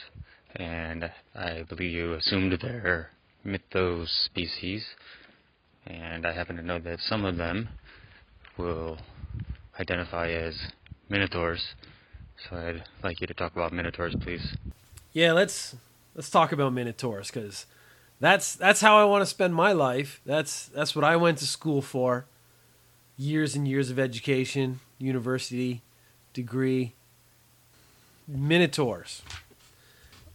and 0.56 1.12
I 1.36 1.62
believe 1.70 1.92
you 1.92 2.16
assumed 2.16 2.58
they're 2.60 3.12
mythos 3.44 4.10
species, 4.26 4.84
and 5.86 6.26
I 6.26 6.34
happen 6.34 6.56
to 6.56 6.64
know 6.64 6.80
that 6.80 7.00
some 7.02 7.24
of 7.24 7.38
them 7.38 7.70
will 8.58 8.98
identify 9.80 10.30
as 10.30 10.58
minotaurs. 11.08 11.76
So 12.50 12.56
I'd 12.56 12.84
like 13.04 13.22
you 13.22 13.28
to 13.28 13.36
talk 13.36 13.52
about 13.52 13.74
minotaurs, 13.74 14.16
please. 14.20 14.58
Yeah, 15.14 15.34
let's 15.34 15.76
let's 16.16 16.32
talk 16.32 16.52
about 16.52 16.74
minotaurs 16.74 17.30
because 17.30 17.68
that's 18.20 18.56
that's 18.56 18.82
how 18.82 18.98
I 18.98 19.06
want 19.06 19.22
to 19.22 19.28
spend 19.28 19.54
my 19.54 19.72
life. 19.72 20.20
That's 20.26 20.66
that's 20.66 20.96
what 20.96 21.06
I 21.06 21.16
went 21.16 21.38
to 21.38 21.46
school 21.46 21.84
for 21.84 22.26
years 23.18 23.56
and 23.56 23.68
years 23.68 23.90
of 23.90 23.98
education, 23.98 24.80
university, 25.00 25.82
degree, 26.34 26.94
minotaurs. 28.28 29.22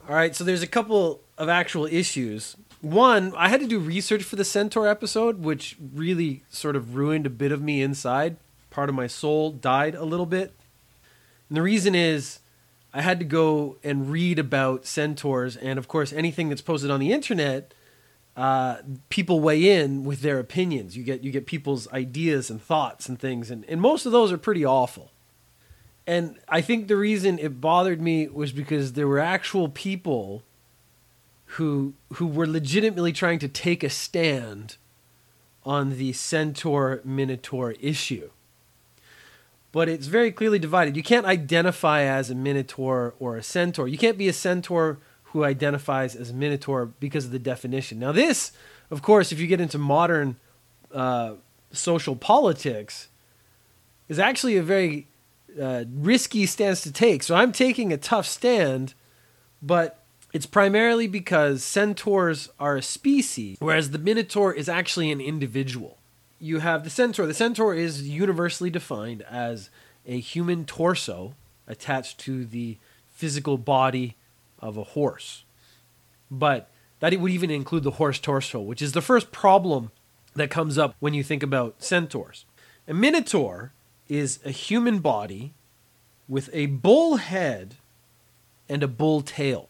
All 0.09 0.17
right, 0.17 0.35
so 0.35 0.43
there's 0.43 0.63
a 0.63 0.67
couple 0.67 1.21
of 1.39 1.49
actual 1.49 1.87
issues. 1.87 2.57
One, 2.81 3.33
I 3.37 3.49
had 3.49 3.61
to 3.61 3.69
do 3.69 3.79
research 3.79 4.25
for 4.25 4.35
the 4.35 4.45
centaur 4.45 4.89
episode, 4.89 5.45
which 5.45 5.77
really 5.95 6.43
sort 6.51 6.75
of 6.75 6.97
ruined 6.97 7.27
a 7.27 7.31
bit 7.31 7.53
of 7.53 7.63
me 7.63 7.81
inside. 7.81 8.37
Part 8.71 8.89
of 8.89 8.97
my 8.97 9.07
soul 9.07 9.53
died 9.53 9.95
a 9.95 10.05
little 10.05 10.27
bit. 10.27 10.53
And 11.49 11.57
the 11.57 11.63
reason 11.63 11.95
is 11.95 12.41
I 12.93 13.03
had 13.03 13.21
to 13.21 13.25
go 13.25 13.77
and 13.85 14.11
read 14.11 14.41
about 14.41 14.87
centaurs, 14.87 15.57
and 15.57 15.79
of 15.79 15.87
course, 15.87 16.13
anything 16.13 16.49
that's 16.49 16.63
posted 16.63 16.91
on 16.91 16.99
the 16.99 17.13
internet 17.13 17.73
uh, 18.37 18.77
people 19.11 19.41
weigh 19.41 19.83
in 19.83 20.05
with 20.05 20.21
their 20.23 20.39
opinions. 20.39 20.97
You 20.97 21.05
get 21.05 21.23
you 21.23 21.31
get 21.31 21.47
people's 21.47 21.87
ideas 21.93 22.51
and 22.51 22.63
thoughts 22.63 23.09
and 23.09 23.19
things, 23.19 23.51
and, 23.51 23.65
and 23.69 23.81
most 23.81 24.07
of 24.07 24.13
those 24.13 24.33
are 24.33 24.39
pretty 24.39 24.65
awful. 24.65 25.11
And 26.07 26.37
I 26.49 26.61
think 26.63 26.89
the 26.89 26.97
reason 26.97 27.39
it 27.39 27.61
bothered 27.61 28.01
me 28.01 28.27
was 28.29 28.53
because 28.53 28.95
there 28.95 29.07
were 29.07 29.19
actual 29.21 29.69
people 29.69 30.43
who 31.57 31.95
who 32.15 32.27
were 32.27 32.47
legitimately 32.47 33.13
trying 33.13 33.39
to 33.41 33.49
take 33.49 33.85
a 33.85 33.91
stand 33.91 34.77
on 35.65 35.99
the 35.99 36.13
centaur 36.13 37.01
minotaur 37.05 37.73
issue. 37.81 38.31
but 39.73 39.89
it's 39.89 40.07
very 40.07 40.31
clearly 40.31 40.59
divided. 40.59 40.97
You 40.97 41.03
can't 41.03 41.27
identify 41.27 42.03
as 42.03 42.31
a 42.31 42.35
minotaur 42.35 43.15
or 43.19 43.37
a 43.37 43.43
centaur. 43.43 43.89
You 43.89 43.97
can't 43.99 44.19
be 44.19 44.29
a 44.29 44.33
centaur 44.33 44.99
who 45.33 45.45
identifies 45.45 46.15
as 46.15 46.33
minotaur 46.33 46.87
because 46.87 47.25
of 47.25 47.31
the 47.31 47.39
definition. 47.39 47.99
Now, 47.99 48.13
this, 48.13 48.53
of 48.91 49.03
course, 49.03 49.33
if 49.33 49.41
you 49.41 49.47
get 49.47 49.61
into 49.61 49.79
modern 49.79 50.37
uh, 50.93 51.35
social 51.73 52.17
politics, 52.17 53.09
is 54.09 54.19
actually 54.19 54.57
a 54.59 54.63
very 54.63 55.07
uh, 55.61 55.85
risky 55.91 56.45
stance 56.45 56.83
to 56.83 56.93
take. 56.93 57.23
So 57.23 57.35
I'm 57.35 57.53
taking 57.53 57.93
a 57.93 57.97
tough 57.97 58.27
stand, 58.27 58.93
but 59.63 60.05
it's 60.35 60.47
primarily 60.47 61.07
because 61.07 61.65
centaurs 61.65 62.51
are 62.61 62.77
a 62.77 62.83
species, 62.83 63.57
whereas 63.61 63.91
the 63.91 63.99
minotaur 63.99 64.53
is 64.53 64.69
actually 64.69 65.11
an 65.11 65.21
individual. 65.21 65.99
You 66.39 66.59
have 66.59 66.85
the 66.85 66.91
centaur. 66.91 67.27
The 67.27 67.35
centaur 67.35 67.75
is 67.75 68.07
universally 68.09 68.69
defined 68.69 69.23
as 69.23 69.71
a 70.07 70.19
human 70.19 70.65
torso 70.67 71.35
attached 71.67 72.19
to 72.21 72.45
the 72.45 72.77
physical 73.11 73.57
body 73.57 74.17
of 74.63 74.77
a 74.77 74.85
horse. 74.85 75.45
But 76.31 76.71
that 77.01 77.19
would 77.19 77.33
even 77.33 77.51
include 77.51 77.83
the 77.83 77.93
horse 77.93 78.19
torso, 78.19 78.61
which 78.61 78.81
is 78.81 78.93
the 78.93 79.03
first 79.03 79.33
problem 79.33 79.91
that 80.35 80.51
comes 80.51 80.79
up 80.79 80.95
when 81.01 81.13
you 81.13 81.23
think 81.23 81.43
about 81.43 81.83
centaurs. 81.83 82.47
A 82.89 82.95
minotaur 82.95 83.73
is 84.09 84.39
a 84.45 84.51
human 84.51 85.01
body 85.01 85.53
with 86.29 86.49
a 86.53 86.67
bull 86.67 87.17
head 87.17 87.77
and 88.69 88.83
a 88.83 88.89
bull 88.89 89.21
tail. 89.21 89.69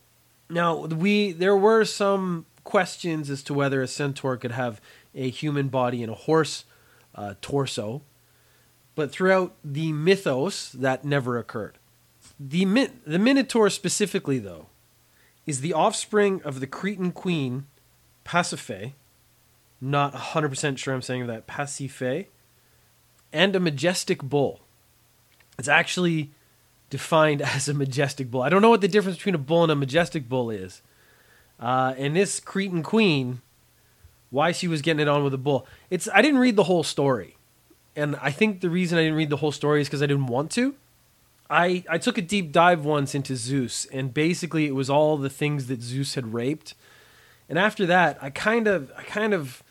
Now, 0.49 0.87
we 0.87 1.33
there 1.33 1.57
were 1.57 1.85
some 1.85 2.47
questions 2.65 3.31
as 3.31 3.43
to 3.45 3.55
whether 3.55 3.83
a 3.83 3.89
centaur 3.89 4.37
could 4.37 4.53
have 4.53 4.81
a 5.15 5.31
human 5.31 5.69
body 5.69 6.03
and 6.03 6.13
a 6.13 6.17
horse 6.17 6.65
uh, 7.15 7.35
torso, 7.41 8.03
but 8.95 9.11
throughout 9.11 9.55
the 9.65 9.93
mythos, 9.93 10.71
that 10.73 11.05
never 11.05 11.39
occurred. 11.39 11.79
The 12.39 12.91
the 13.07 13.19
Minotaur 13.19 13.71
specifically, 13.71 14.39
though, 14.39 14.67
is 15.47 15.61
the 15.61 15.73
offspring 15.73 16.41
of 16.43 16.61
the 16.61 16.67
Cretan 16.67 17.13
queen 17.13 17.67
Pasiphae. 18.25 18.93
Not 19.81 20.15
100% 20.15 20.79
sure 20.79 20.95
I'm 20.95 21.03
saying 21.03 21.27
that. 21.27 21.47
Pasiphae. 21.47 22.27
And 23.33 23.57
a 23.57 23.61
majestic 23.61 24.23
bull. 24.23 24.61
It's 25.59 25.69
actually 25.69 26.31
defined 26.91 27.43
as 27.43 27.69
a 27.69 27.75
majestic 27.75 28.31
bull. 28.31 28.43
I 28.43 28.49
don't 28.49 28.63
know 28.63 28.71
what 28.71 28.81
the 28.81 28.89
difference 28.89 29.17
between 29.17 29.35
a 29.35 29.39
bull 29.39 29.65
and 29.65 29.73
a 29.73 29.77
majestic 29.77 30.29
bull 30.29 30.51
is. 30.51 30.83
Uh, 31.59 31.95
and 31.97 32.15
this 32.17 32.41
Cretan 32.41 32.83
queen, 32.83 33.41
why 34.31 34.51
she 34.51 34.67
was 34.67 34.83
getting 34.83 35.01
it 35.01 35.09
on 35.09 35.23
with 35.23 35.35
a 35.35 35.39
bull. 35.39 35.67
It's 35.91 36.09
I 36.13 36.23
didn't 36.23 36.41
read 36.41 36.57
the 36.57 36.65
whole 36.65 36.83
story, 36.83 37.37
and 37.95 38.17
I 38.17 38.33
think 38.33 38.63
the 38.63 38.71
reason 38.71 38.99
I 38.99 39.03
didn't 39.03 39.17
read 39.17 39.31
the 39.31 39.37
whole 39.37 39.53
story 39.53 39.81
is 39.81 39.87
because 39.87 40.03
I 40.03 40.07
didn't 40.07 40.27
want 40.27 40.51
to. 40.53 40.75
I 41.53 41.85
I 41.89 41.99
took 41.99 42.17
a 42.17 42.23
deep 42.23 42.51
dive 42.51 42.85
once 42.85 43.15
into 43.15 43.37
Zeus, 43.37 43.85
and 43.93 44.15
basically 44.15 44.67
it 44.67 44.75
was 44.75 44.89
all 44.89 45.19
the 45.19 45.31
things 45.31 45.67
that 45.67 45.83
Zeus 45.83 46.15
had 46.15 46.33
raped, 46.33 46.75
and 47.49 47.59
after 47.59 47.85
that 47.87 48.19
I 48.23 48.31
kind 48.31 48.67
of 48.67 48.91
I 48.97 49.03
kind 49.03 49.35
of 49.35 49.63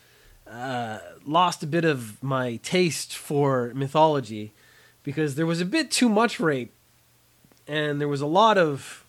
uh, 0.48 0.98
lost 1.26 1.62
a 1.62 1.66
bit 1.66 1.84
of 1.84 2.22
my 2.22 2.56
taste 2.56 3.16
for 3.16 3.72
mythology 3.74 4.52
because 5.02 5.34
there 5.34 5.46
was 5.46 5.60
a 5.60 5.64
bit 5.64 5.90
too 5.90 6.08
much 6.08 6.38
rape 6.38 6.72
and 7.66 8.00
there 8.00 8.08
was 8.08 8.20
a 8.20 8.26
lot 8.26 8.58
of 8.58 9.04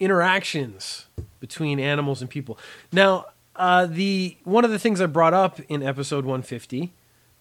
interactions 0.00 1.06
between 1.40 1.78
animals 1.78 2.20
and 2.20 2.28
people. 2.28 2.58
Now, 2.90 3.26
uh, 3.56 3.86
the 3.86 4.36
one 4.44 4.64
of 4.64 4.70
the 4.70 4.78
things 4.78 5.00
I 5.00 5.06
brought 5.06 5.34
up 5.34 5.60
in 5.68 5.82
episode 5.82 6.24
150, 6.24 6.92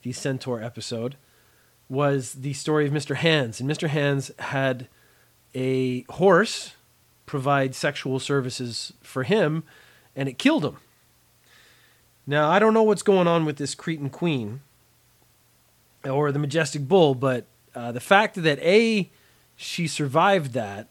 the 0.03 0.11
centaur 0.11 0.61
episode, 0.61 1.15
was 1.91 2.35
the 2.35 2.53
story 2.53 2.87
of 2.87 2.93
Mr. 2.93 3.17
Hands, 3.17 3.59
and 3.59 3.69
Mr. 3.69 3.89
Hands 3.89 4.31
had 4.39 4.87
a 5.53 6.03
horse 6.03 6.75
provide 7.25 7.75
sexual 7.75 8.17
services 8.17 8.93
for 9.01 9.23
him, 9.23 9.65
and 10.15 10.29
it 10.29 10.37
killed 10.37 10.63
him. 10.63 10.77
Now, 12.25 12.49
I 12.49 12.59
don't 12.59 12.73
know 12.73 12.83
what's 12.83 13.03
going 13.03 13.27
on 13.27 13.43
with 13.43 13.57
this 13.57 13.75
Cretan 13.75 14.09
queen 14.09 14.61
or 16.05 16.31
the 16.31 16.39
majestic 16.39 16.87
bull, 16.87 17.13
but 17.13 17.45
uh, 17.75 17.91
the 17.91 17.99
fact 17.99 18.41
that 18.41 18.57
A, 18.59 19.09
she 19.57 19.85
survived 19.85 20.53
that, 20.53 20.87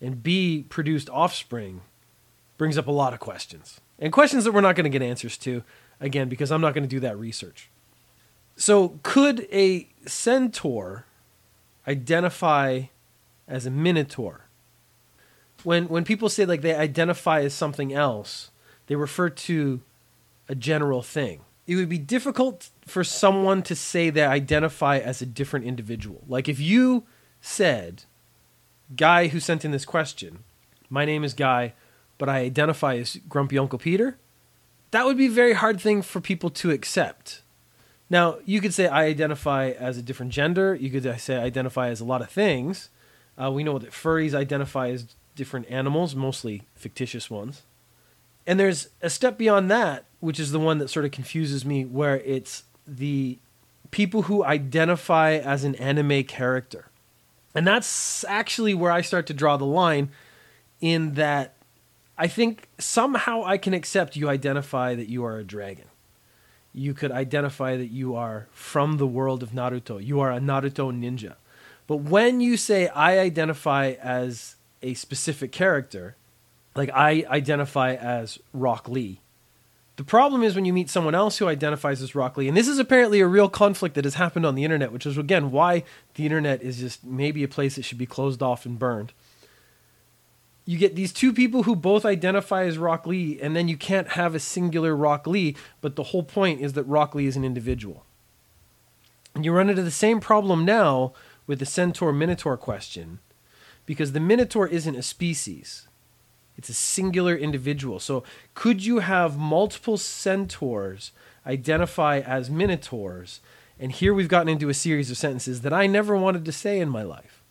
and 0.00 0.22
B, 0.22 0.64
produced 0.68 1.10
offspring 1.10 1.80
brings 2.58 2.78
up 2.78 2.86
a 2.86 2.92
lot 2.92 3.12
of 3.12 3.18
questions. 3.18 3.80
And 3.98 4.12
questions 4.12 4.44
that 4.44 4.52
we're 4.52 4.60
not 4.60 4.76
going 4.76 4.84
to 4.84 4.98
get 4.98 5.02
answers 5.02 5.36
to, 5.38 5.64
again, 6.00 6.28
because 6.28 6.52
I'm 6.52 6.60
not 6.60 6.74
going 6.74 6.84
to 6.84 6.88
do 6.88 7.00
that 7.00 7.18
research. 7.18 7.70
So, 8.58 8.98
could 9.04 9.46
a 9.52 9.88
centaur 10.04 11.04
identify 11.86 12.82
as 13.46 13.66
a 13.66 13.70
minotaur? 13.70 14.46
When, 15.62 15.86
when 15.86 16.04
people 16.04 16.28
say 16.28 16.44
like 16.44 16.62
they 16.62 16.74
identify 16.74 17.42
as 17.42 17.54
something 17.54 17.92
else, 17.92 18.50
they 18.88 18.96
refer 18.96 19.30
to 19.30 19.80
a 20.48 20.56
general 20.56 21.02
thing. 21.02 21.42
It 21.68 21.76
would 21.76 21.88
be 21.88 21.98
difficult 21.98 22.70
for 22.84 23.04
someone 23.04 23.62
to 23.62 23.76
say 23.76 24.10
they 24.10 24.24
identify 24.24 24.98
as 24.98 25.22
a 25.22 25.26
different 25.26 25.64
individual. 25.64 26.24
Like 26.26 26.48
if 26.48 26.58
you 26.58 27.04
said, 27.40 28.04
Guy 28.96 29.28
who 29.28 29.38
sent 29.38 29.64
in 29.64 29.70
this 29.70 29.84
question, 29.84 30.42
my 30.90 31.04
name 31.04 31.22
is 31.22 31.32
Guy, 31.32 31.74
but 32.16 32.28
I 32.28 32.40
identify 32.40 32.96
as 32.96 33.20
Grumpy 33.28 33.56
Uncle 33.56 33.78
Peter, 33.78 34.18
that 34.90 35.06
would 35.06 35.16
be 35.16 35.26
a 35.26 35.30
very 35.30 35.52
hard 35.52 35.80
thing 35.80 36.02
for 36.02 36.20
people 36.20 36.50
to 36.50 36.72
accept. 36.72 37.42
Now, 38.10 38.38
you 38.44 38.60
could 38.60 38.72
say 38.72 38.86
I 38.86 39.04
identify 39.04 39.70
as 39.70 39.98
a 39.98 40.02
different 40.02 40.32
gender. 40.32 40.74
You 40.74 40.90
could 40.90 41.20
say 41.20 41.36
I 41.36 41.44
identify 41.44 41.88
as 41.88 42.00
a 42.00 42.04
lot 42.04 42.22
of 42.22 42.30
things. 42.30 42.88
Uh, 43.36 43.50
we 43.50 43.62
know 43.62 43.78
that 43.78 43.90
furries 43.90 44.34
identify 44.34 44.88
as 44.88 45.14
different 45.36 45.70
animals, 45.70 46.14
mostly 46.14 46.62
fictitious 46.74 47.30
ones. 47.30 47.62
And 48.46 48.58
there's 48.58 48.88
a 49.02 49.10
step 49.10 49.36
beyond 49.36 49.70
that, 49.70 50.06
which 50.20 50.40
is 50.40 50.52
the 50.52 50.58
one 50.58 50.78
that 50.78 50.88
sort 50.88 51.04
of 51.04 51.12
confuses 51.12 51.64
me, 51.64 51.84
where 51.84 52.16
it's 52.20 52.64
the 52.86 53.38
people 53.90 54.22
who 54.22 54.42
identify 54.42 55.32
as 55.32 55.64
an 55.64 55.74
anime 55.76 56.24
character. 56.24 56.86
And 57.54 57.66
that's 57.66 58.24
actually 58.24 58.74
where 58.74 58.90
I 58.90 59.02
start 59.02 59.26
to 59.26 59.34
draw 59.34 59.56
the 59.56 59.66
line 59.66 60.10
in 60.80 61.14
that 61.14 61.54
I 62.16 62.26
think 62.26 62.68
somehow 62.78 63.44
I 63.44 63.58
can 63.58 63.74
accept 63.74 64.16
you 64.16 64.28
identify 64.28 64.94
that 64.94 65.08
you 65.08 65.24
are 65.24 65.38
a 65.38 65.44
dragon. 65.44 65.86
You 66.72 66.94
could 66.94 67.10
identify 67.10 67.76
that 67.76 67.90
you 67.90 68.14
are 68.14 68.46
from 68.52 68.98
the 68.98 69.06
world 69.06 69.42
of 69.42 69.50
Naruto. 69.50 70.04
You 70.04 70.20
are 70.20 70.32
a 70.32 70.38
Naruto 70.38 70.92
ninja. 70.92 71.34
But 71.86 71.96
when 71.98 72.40
you 72.40 72.56
say 72.56 72.88
I 72.88 73.18
identify 73.18 73.94
as 74.00 74.56
a 74.82 74.94
specific 74.94 75.52
character, 75.52 76.16
like 76.74 76.90
I 76.94 77.24
identify 77.28 77.94
as 77.94 78.38
Rock 78.52 78.88
Lee. 78.88 79.20
The 79.96 80.04
problem 80.04 80.44
is 80.44 80.54
when 80.54 80.64
you 80.64 80.72
meet 80.72 80.88
someone 80.88 81.16
else 81.16 81.38
who 81.38 81.48
identifies 81.48 82.00
as 82.00 82.14
Rock 82.14 82.36
Lee, 82.36 82.46
and 82.46 82.56
this 82.56 82.68
is 82.68 82.78
apparently 82.78 83.20
a 83.20 83.26
real 83.26 83.48
conflict 83.48 83.96
that 83.96 84.04
has 84.04 84.14
happened 84.14 84.46
on 84.46 84.54
the 84.54 84.62
internet, 84.62 84.92
which 84.92 85.06
is 85.06 85.18
again 85.18 85.50
why 85.50 85.82
the 86.14 86.24
internet 86.24 86.62
is 86.62 86.78
just 86.78 87.04
maybe 87.04 87.42
a 87.42 87.48
place 87.48 87.74
that 87.74 87.82
should 87.82 87.98
be 87.98 88.06
closed 88.06 88.40
off 88.40 88.64
and 88.64 88.78
burned. 88.78 89.12
You 90.68 90.76
get 90.76 90.94
these 90.94 91.14
two 91.14 91.32
people 91.32 91.62
who 91.62 91.74
both 91.74 92.04
identify 92.04 92.64
as 92.64 92.76
Rock 92.76 93.06
Lee, 93.06 93.40
and 93.40 93.56
then 93.56 93.68
you 93.68 93.76
can't 93.76 94.08
have 94.08 94.34
a 94.34 94.38
singular 94.38 94.94
Rock 94.94 95.26
Lee, 95.26 95.56
but 95.80 95.96
the 95.96 96.02
whole 96.04 96.22
point 96.22 96.60
is 96.60 96.74
that 96.74 96.84
Rock 96.84 97.14
Lee 97.14 97.26
is 97.26 97.36
an 97.36 97.44
individual. 97.44 98.04
And 99.34 99.46
you 99.46 99.52
run 99.52 99.70
into 99.70 99.82
the 99.82 99.90
same 99.90 100.20
problem 100.20 100.66
now 100.66 101.14
with 101.46 101.58
the 101.58 101.64
Centaur 101.64 102.12
Minotaur 102.12 102.58
question, 102.58 103.20
because 103.86 104.12
the 104.12 104.20
Minotaur 104.20 104.68
isn't 104.68 104.94
a 104.94 105.02
species 105.02 105.88
it's 106.58 106.68
a 106.68 106.74
singular 106.74 107.36
individual. 107.36 108.00
So 108.00 108.24
could 108.54 108.84
you 108.84 108.98
have 108.98 109.38
multiple 109.38 109.96
centaurs 109.96 111.12
identify 111.46 112.18
as 112.18 112.50
minotaurs? 112.50 113.40
And 113.78 113.92
here 113.92 114.12
we've 114.12 114.28
gotten 114.28 114.48
into 114.48 114.68
a 114.68 114.74
series 114.74 115.08
of 115.08 115.16
sentences 115.16 115.60
that 115.60 115.72
I 115.72 115.86
never 115.86 116.16
wanted 116.16 116.44
to 116.44 116.52
say 116.52 116.80
in 116.80 116.88
my 116.88 117.04
life. 117.04 117.42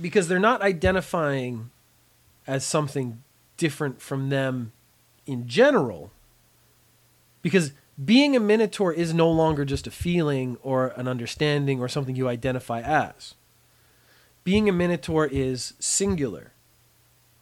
Because 0.00 0.26
they're 0.26 0.40
not 0.40 0.62
identifying 0.62 1.70
as 2.48 2.64
something 2.64 3.22
different 3.58 4.00
from 4.00 4.30
them 4.30 4.72
in 5.26 5.46
general. 5.46 6.10
Because 7.42 7.72
being 8.02 8.34
a 8.34 8.40
minotaur 8.40 8.92
is 8.92 9.12
no 9.12 9.30
longer 9.30 9.64
just 9.64 9.86
a 9.86 9.90
feeling 9.90 10.56
or 10.62 10.88
an 10.96 11.06
understanding 11.06 11.80
or 11.80 11.88
something 11.88 12.16
you 12.16 12.26
identify 12.26 12.80
as. 12.80 13.34
Being 14.44 14.68
a 14.68 14.72
minotaur 14.72 15.26
is 15.26 15.74
singular. 15.78 16.52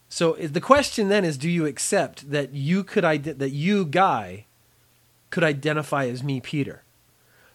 So 0.08 0.32
the 0.32 0.60
question 0.60 1.08
then 1.08 1.24
is, 1.24 1.38
do 1.38 1.48
you 1.48 1.66
accept 1.66 2.30
that 2.30 2.52
you 2.52 2.82
could 2.82 3.04
that 3.04 3.50
you 3.50 3.84
guy 3.84 4.46
could 5.30 5.44
identify 5.44 6.06
as 6.06 6.22
me, 6.22 6.40
Peter? 6.40 6.82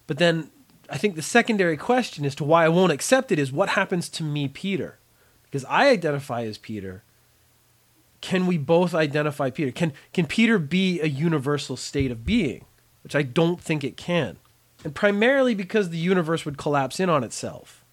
But 0.07 0.17
then 0.19 0.51
I 0.89 0.97
think 0.97 1.15
the 1.15 1.21
secondary 1.21 1.77
question 1.77 2.23
as 2.25 2.35
to 2.35 2.43
why 2.43 2.65
I 2.65 2.69
won't 2.69 2.91
accept 2.91 3.31
it 3.31 3.39
is 3.39 3.51
what 3.51 3.69
happens 3.69 4.09
to 4.09 4.23
me, 4.23 4.47
Peter? 4.47 4.99
Because 5.43 5.65
I 5.65 5.89
identify 5.89 6.43
as 6.43 6.57
Peter. 6.57 7.03
Can 8.21 8.47
we 8.47 8.57
both 8.57 8.93
identify 8.93 9.49
Peter? 9.49 9.71
Can 9.71 9.93
can 10.13 10.25
Peter 10.25 10.59
be 10.59 11.01
a 11.01 11.07
universal 11.07 11.75
state 11.75 12.11
of 12.11 12.23
being? 12.25 12.65
Which 13.03 13.15
I 13.15 13.23
don't 13.23 13.59
think 13.59 13.83
it 13.83 13.97
can. 13.97 14.37
And 14.83 14.95
primarily 14.95 15.55
because 15.55 15.89
the 15.89 15.97
universe 15.97 16.45
would 16.45 16.57
collapse 16.57 16.99
in 16.99 17.09
on 17.09 17.23
itself. 17.23 17.83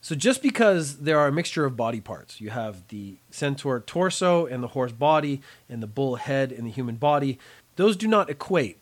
So 0.00 0.14
just 0.14 0.42
because 0.42 0.98
there 0.98 1.18
are 1.18 1.28
a 1.28 1.32
mixture 1.32 1.64
of 1.64 1.76
body 1.76 2.00
parts, 2.00 2.40
you 2.40 2.50
have 2.50 2.86
the 2.88 3.16
centaur 3.30 3.80
torso 3.80 4.44
and 4.44 4.62
the 4.62 4.68
horse 4.68 4.92
body 4.92 5.40
and 5.68 5.82
the 5.82 5.86
bull 5.86 6.16
head 6.16 6.52
and 6.52 6.66
the 6.66 6.70
human 6.70 6.96
body, 6.96 7.38
those 7.76 7.96
do 7.96 8.06
not 8.06 8.28
equate. 8.28 8.78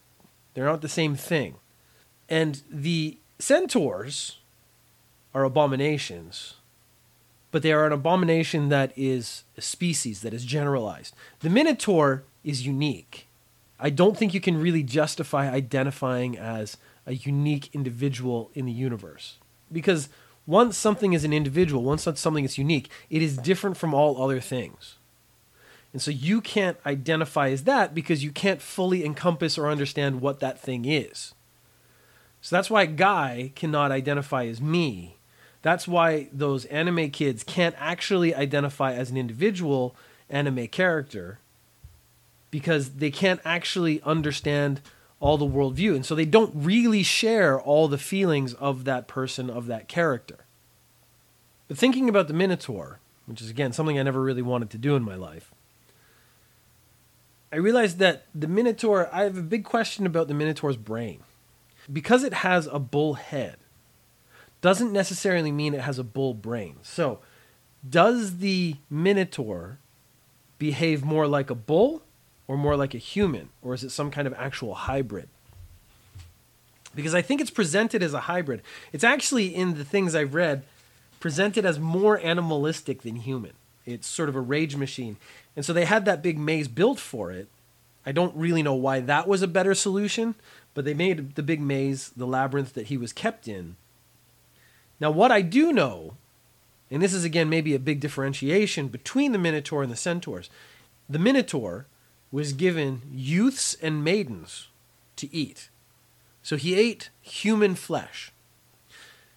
They're 0.54 0.66
not 0.66 0.80
the 0.80 0.88
same 0.88 1.14
thing. 1.14 1.54
And 2.28 2.62
the 2.68 3.18
centaurs 3.38 4.38
are 5.32 5.44
abominations, 5.44 6.54
but 7.52 7.62
they 7.62 7.72
are 7.72 7.86
an 7.86 7.92
abomination 7.92 8.70
that 8.70 8.92
is 8.96 9.44
a 9.56 9.60
species, 9.60 10.22
that 10.22 10.34
is 10.34 10.44
generalized. 10.44 11.14
The 11.40 11.50
minotaur 11.50 12.24
is 12.42 12.66
unique. 12.66 13.28
I 13.78 13.90
don't 13.90 14.16
think 14.16 14.34
you 14.34 14.40
can 14.40 14.60
really 14.60 14.82
justify 14.82 15.48
identifying 15.48 16.36
as 16.36 16.76
a 17.06 17.14
unique 17.14 17.68
individual 17.72 18.50
in 18.54 18.66
the 18.66 18.72
universe. 18.72 19.38
Because 19.70 20.08
once 20.46 20.76
something 20.76 21.12
is 21.12 21.24
an 21.24 21.32
individual, 21.32 21.82
once 21.82 22.02
something 22.02 22.44
is 22.44 22.58
unique, 22.58 22.88
it 23.10 23.22
is 23.22 23.36
different 23.36 23.76
from 23.76 23.94
all 23.94 24.22
other 24.22 24.40
things. 24.40 24.96
And 25.92 26.00
so 26.00 26.10
you 26.10 26.40
can't 26.40 26.78
identify 26.86 27.50
as 27.50 27.64
that 27.64 27.94
because 27.94 28.24
you 28.24 28.32
can't 28.32 28.62
fully 28.62 29.04
encompass 29.04 29.58
or 29.58 29.68
understand 29.68 30.20
what 30.20 30.40
that 30.40 30.58
thing 30.58 30.86
is. 30.86 31.34
So 32.40 32.56
that's 32.56 32.70
why 32.70 32.86
Guy 32.86 33.52
cannot 33.54 33.92
identify 33.92 34.46
as 34.46 34.60
me. 34.60 35.16
That's 35.62 35.86
why 35.86 36.28
those 36.32 36.64
anime 36.66 37.10
kids 37.10 37.44
can't 37.44 37.74
actually 37.78 38.34
identify 38.34 38.94
as 38.94 39.10
an 39.10 39.16
individual 39.16 39.96
anime 40.28 40.66
character 40.68 41.38
because 42.50 42.90
they 42.90 43.10
can't 43.10 43.40
actually 43.44 44.02
understand 44.02 44.80
all 45.20 45.38
the 45.38 45.46
worldview. 45.46 45.94
And 45.94 46.04
so 46.04 46.14
they 46.14 46.24
don't 46.24 46.52
really 46.54 47.04
share 47.04 47.60
all 47.60 47.86
the 47.88 47.98
feelings 47.98 48.54
of 48.54 48.84
that 48.84 49.06
person, 49.06 49.48
of 49.48 49.66
that 49.66 49.88
character. 49.88 50.44
But 51.68 51.78
thinking 51.78 52.08
about 52.08 52.26
the 52.26 52.34
Minotaur, 52.34 52.98
which 53.26 53.40
is 53.40 53.48
again 53.48 53.72
something 53.72 53.98
I 53.98 54.02
never 54.02 54.20
really 54.20 54.42
wanted 54.42 54.68
to 54.70 54.78
do 54.78 54.96
in 54.96 55.02
my 55.02 55.14
life, 55.14 55.52
I 57.52 57.56
realized 57.56 57.98
that 57.98 58.26
the 58.34 58.48
Minotaur, 58.48 59.08
I 59.12 59.22
have 59.22 59.36
a 59.36 59.42
big 59.42 59.64
question 59.64 60.06
about 60.06 60.26
the 60.26 60.34
Minotaur's 60.34 60.76
brain. 60.76 61.20
Because 61.92 62.24
it 62.24 62.32
has 62.32 62.66
a 62.66 62.78
bull 62.78 63.14
head, 63.14 63.56
doesn't 64.62 64.92
necessarily 64.92 65.52
mean 65.52 65.74
it 65.74 65.82
has 65.82 65.98
a 65.98 66.04
bull 66.04 66.32
brain. 66.32 66.76
So, 66.82 67.18
does 67.88 68.38
the 68.38 68.76
Minotaur 68.88 69.78
behave 70.58 71.04
more 71.04 71.26
like 71.26 71.50
a 71.50 71.54
bull 71.54 72.02
or 72.46 72.56
more 72.56 72.76
like 72.76 72.94
a 72.94 72.98
human? 72.98 73.50
Or 73.60 73.74
is 73.74 73.82
it 73.82 73.90
some 73.90 74.10
kind 74.10 74.26
of 74.26 74.32
actual 74.34 74.74
hybrid? 74.74 75.28
Because 76.94 77.14
I 77.14 77.22
think 77.22 77.40
it's 77.40 77.50
presented 77.50 78.02
as 78.02 78.14
a 78.14 78.20
hybrid. 78.20 78.62
It's 78.92 79.04
actually, 79.04 79.54
in 79.54 79.74
the 79.74 79.84
things 79.84 80.14
I've 80.14 80.34
read, 80.34 80.62
presented 81.18 81.64
as 81.66 81.78
more 81.78 82.18
animalistic 82.20 83.02
than 83.02 83.16
human. 83.16 83.52
It's 83.84 84.06
sort 84.06 84.28
of 84.28 84.36
a 84.36 84.40
rage 84.40 84.76
machine. 84.76 85.16
And 85.56 85.64
so 85.64 85.72
they 85.72 85.86
had 85.86 86.04
that 86.04 86.22
big 86.22 86.38
maze 86.38 86.68
built 86.68 87.00
for 87.00 87.32
it. 87.32 87.48
I 88.06 88.12
don't 88.12 88.36
really 88.36 88.62
know 88.62 88.74
why 88.74 89.00
that 89.00 89.26
was 89.26 89.42
a 89.42 89.48
better 89.48 89.74
solution, 89.74 90.34
but 90.74 90.84
they 90.84 90.94
made 90.94 91.34
the 91.34 91.42
big 91.42 91.60
maze, 91.60 92.10
the 92.16 92.26
labyrinth 92.26 92.74
that 92.74 92.88
he 92.88 92.96
was 92.96 93.12
kept 93.12 93.48
in. 93.48 93.76
Now, 95.02 95.10
what 95.10 95.32
I 95.32 95.42
do 95.42 95.72
know, 95.72 96.14
and 96.88 97.02
this 97.02 97.12
is 97.12 97.24
again 97.24 97.48
maybe 97.48 97.74
a 97.74 97.80
big 97.80 97.98
differentiation 97.98 98.86
between 98.86 99.32
the 99.32 99.38
Minotaur 99.38 99.82
and 99.82 99.90
the 99.90 99.96
Centaurs, 99.96 100.48
the 101.08 101.18
Minotaur 101.18 101.86
was 102.30 102.52
given 102.52 103.02
youths 103.12 103.74
and 103.82 104.04
maidens 104.04 104.68
to 105.16 105.34
eat. 105.34 105.70
So 106.44 106.54
he 106.54 106.76
ate 106.76 107.10
human 107.20 107.74
flesh. 107.74 108.30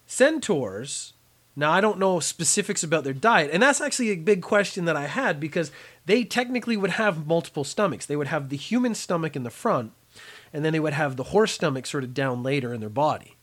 Centaurs, 0.05 1.13
now 1.55 1.72
I 1.72 1.81
don't 1.81 1.98
know 1.98 2.19
specifics 2.19 2.84
about 2.84 3.03
their 3.03 3.12
diet, 3.13 3.50
and 3.51 3.63
that's 3.63 3.81
actually 3.81 4.12
a 4.12 4.17
big 4.17 4.43
question 4.43 4.86
that 4.86 4.95
I 4.95 5.07
had 5.07 5.39
because 5.39 5.72
they 6.05 6.24
technically 6.24 6.77
would 6.77 6.91
have 6.91 7.25
multiple 7.25 7.63
stomachs. 7.63 8.05
They 8.05 8.15
would 8.15 8.27
have 8.27 8.50
the 8.50 8.57
human 8.57 8.93
stomach 8.93 9.36
in 9.36 9.41
the 9.41 9.49
front, 9.49 9.93
and 10.54 10.63
then 10.63 10.73
they 10.73 10.80
would 10.80 10.93
have 10.93 11.15
the 11.15 11.32
horse 11.34 11.54
stomach 11.54 11.88
sort 11.88 12.04
of 12.04 12.13
down 12.13 12.43
later 12.43 12.71
in 12.71 12.82
their 12.82 12.88
body. 12.88 13.36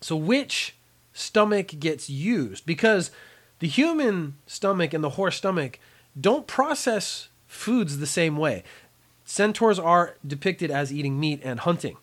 So, 0.00 0.16
which 0.16 0.74
stomach 1.18 1.68
gets 1.78 2.08
used? 2.08 2.64
Because 2.64 3.10
the 3.58 3.68
human 3.68 4.36
stomach 4.46 4.94
and 4.94 5.02
the 5.02 5.10
horse 5.10 5.36
stomach 5.36 5.78
don't 6.18 6.46
process 6.46 7.28
foods 7.46 7.98
the 7.98 8.06
same 8.06 8.36
way. 8.36 8.62
Centaurs 9.24 9.78
are 9.78 10.16
depicted 10.26 10.70
as 10.70 10.92
eating 10.92 11.18
meat 11.18 11.40
and 11.42 11.60
hunting. 11.60 11.96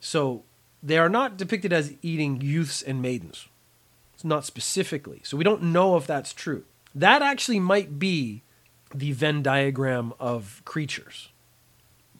So, 0.00 0.42
they 0.82 0.98
are 0.98 1.08
not 1.08 1.36
depicted 1.36 1.72
as 1.72 1.94
eating 2.02 2.40
youths 2.40 2.82
and 2.82 3.00
maidens. 3.00 3.48
It's 4.14 4.24
not 4.24 4.44
specifically. 4.44 5.20
So, 5.24 5.36
we 5.36 5.44
don't 5.44 5.62
know 5.62 5.96
if 5.96 6.06
that's 6.06 6.32
true. 6.32 6.64
That 6.94 7.22
actually 7.22 7.60
might 7.60 7.98
be 7.98 8.42
the 8.94 9.12
Venn 9.12 9.42
diagram 9.42 10.12
of 10.20 10.62
creatures. 10.64 11.28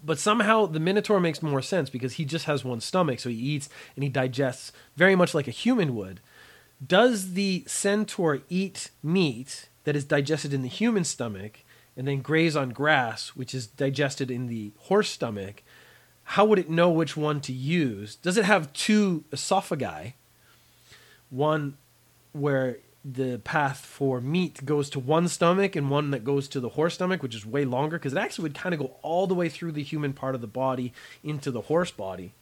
But 0.04 0.18
somehow 0.18 0.66
the 0.66 0.80
Minotaur 0.80 1.18
makes 1.18 1.42
more 1.42 1.62
sense 1.62 1.88
because 1.88 2.14
he 2.14 2.24
just 2.24 2.44
has 2.44 2.64
one 2.64 2.80
stomach, 2.80 3.20
so 3.20 3.30
he 3.30 3.36
eats 3.36 3.70
and 3.96 4.02
he 4.02 4.10
digests 4.10 4.70
very 4.96 5.16
much 5.16 5.34
like 5.34 5.48
a 5.48 5.52
human 5.52 5.96
would. 5.96 6.20
Does 6.84 7.32
the 7.32 7.64
centaur 7.66 8.40
eat 8.50 8.90
meat 9.02 9.68
that 9.84 9.96
is 9.96 10.04
digested 10.04 10.52
in 10.52 10.62
the 10.62 10.68
human 10.68 11.04
stomach 11.04 11.60
and 11.96 12.06
then 12.06 12.20
graze 12.20 12.56
on 12.56 12.70
grass, 12.70 13.28
which 13.28 13.54
is 13.54 13.66
digested 13.66 14.30
in 14.30 14.46
the 14.48 14.72
horse 14.78 15.08
stomach? 15.08 15.62
How 16.24 16.44
would 16.44 16.58
it 16.58 16.68
know 16.68 16.90
which 16.90 17.16
one 17.16 17.40
to 17.42 17.52
use? 17.52 18.16
Does 18.16 18.36
it 18.36 18.44
have 18.44 18.72
two 18.72 19.24
esophagi? 19.30 20.14
One 21.30 21.76
where 22.32 22.78
the 23.04 23.38
path 23.44 23.78
for 23.78 24.20
meat 24.20 24.64
goes 24.64 24.88
to 24.90 24.98
one 24.98 25.28
stomach 25.28 25.76
and 25.76 25.90
one 25.90 26.10
that 26.10 26.24
goes 26.24 26.48
to 26.48 26.60
the 26.60 26.70
horse 26.70 26.94
stomach, 26.94 27.22
which 27.22 27.34
is 27.34 27.44
way 27.44 27.64
longer 27.64 27.98
because 27.98 28.14
it 28.14 28.18
actually 28.18 28.44
would 28.44 28.54
kind 28.54 28.74
of 28.74 28.80
go 28.80 28.96
all 29.02 29.26
the 29.26 29.34
way 29.34 29.48
through 29.48 29.72
the 29.72 29.82
human 29.82 30.14
part 30.14 30.34
of 30.34 30.40
the 30.40 30.46
body 30.46 30.92
into 31.22 31.50
the 31.50 31.62
horse 31.62 31.90
body. 31.90 32.32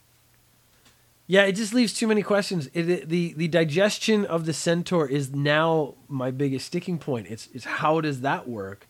Yeah, 1.27 1.43
it 1.43 1.53
just 1.53 1.73
leaves 1.73 1.93
too 1.93 2.07
many 2.07 2.21
questions. 2.21 2.69
It, 2.73 2.89
it, 2.89 3.09
the 3.09 3.33
the 3.33 3.47
digestion 3.47 4.25
of 4.25 4.45
the 4.45 4.53
centaur 4.53 5.07
is 5.07 5.33
now 5.33 5.95
my 6.07 6.31
biggest 6.31 6.67
sticking 6.67 6.97
point. 6.97 7.27
It's 7.29 7.47
it's 7.53 7.65
how 7.65 8.01
does 8.01 8.21
that 8.21 8.47
work? 8.47 8.87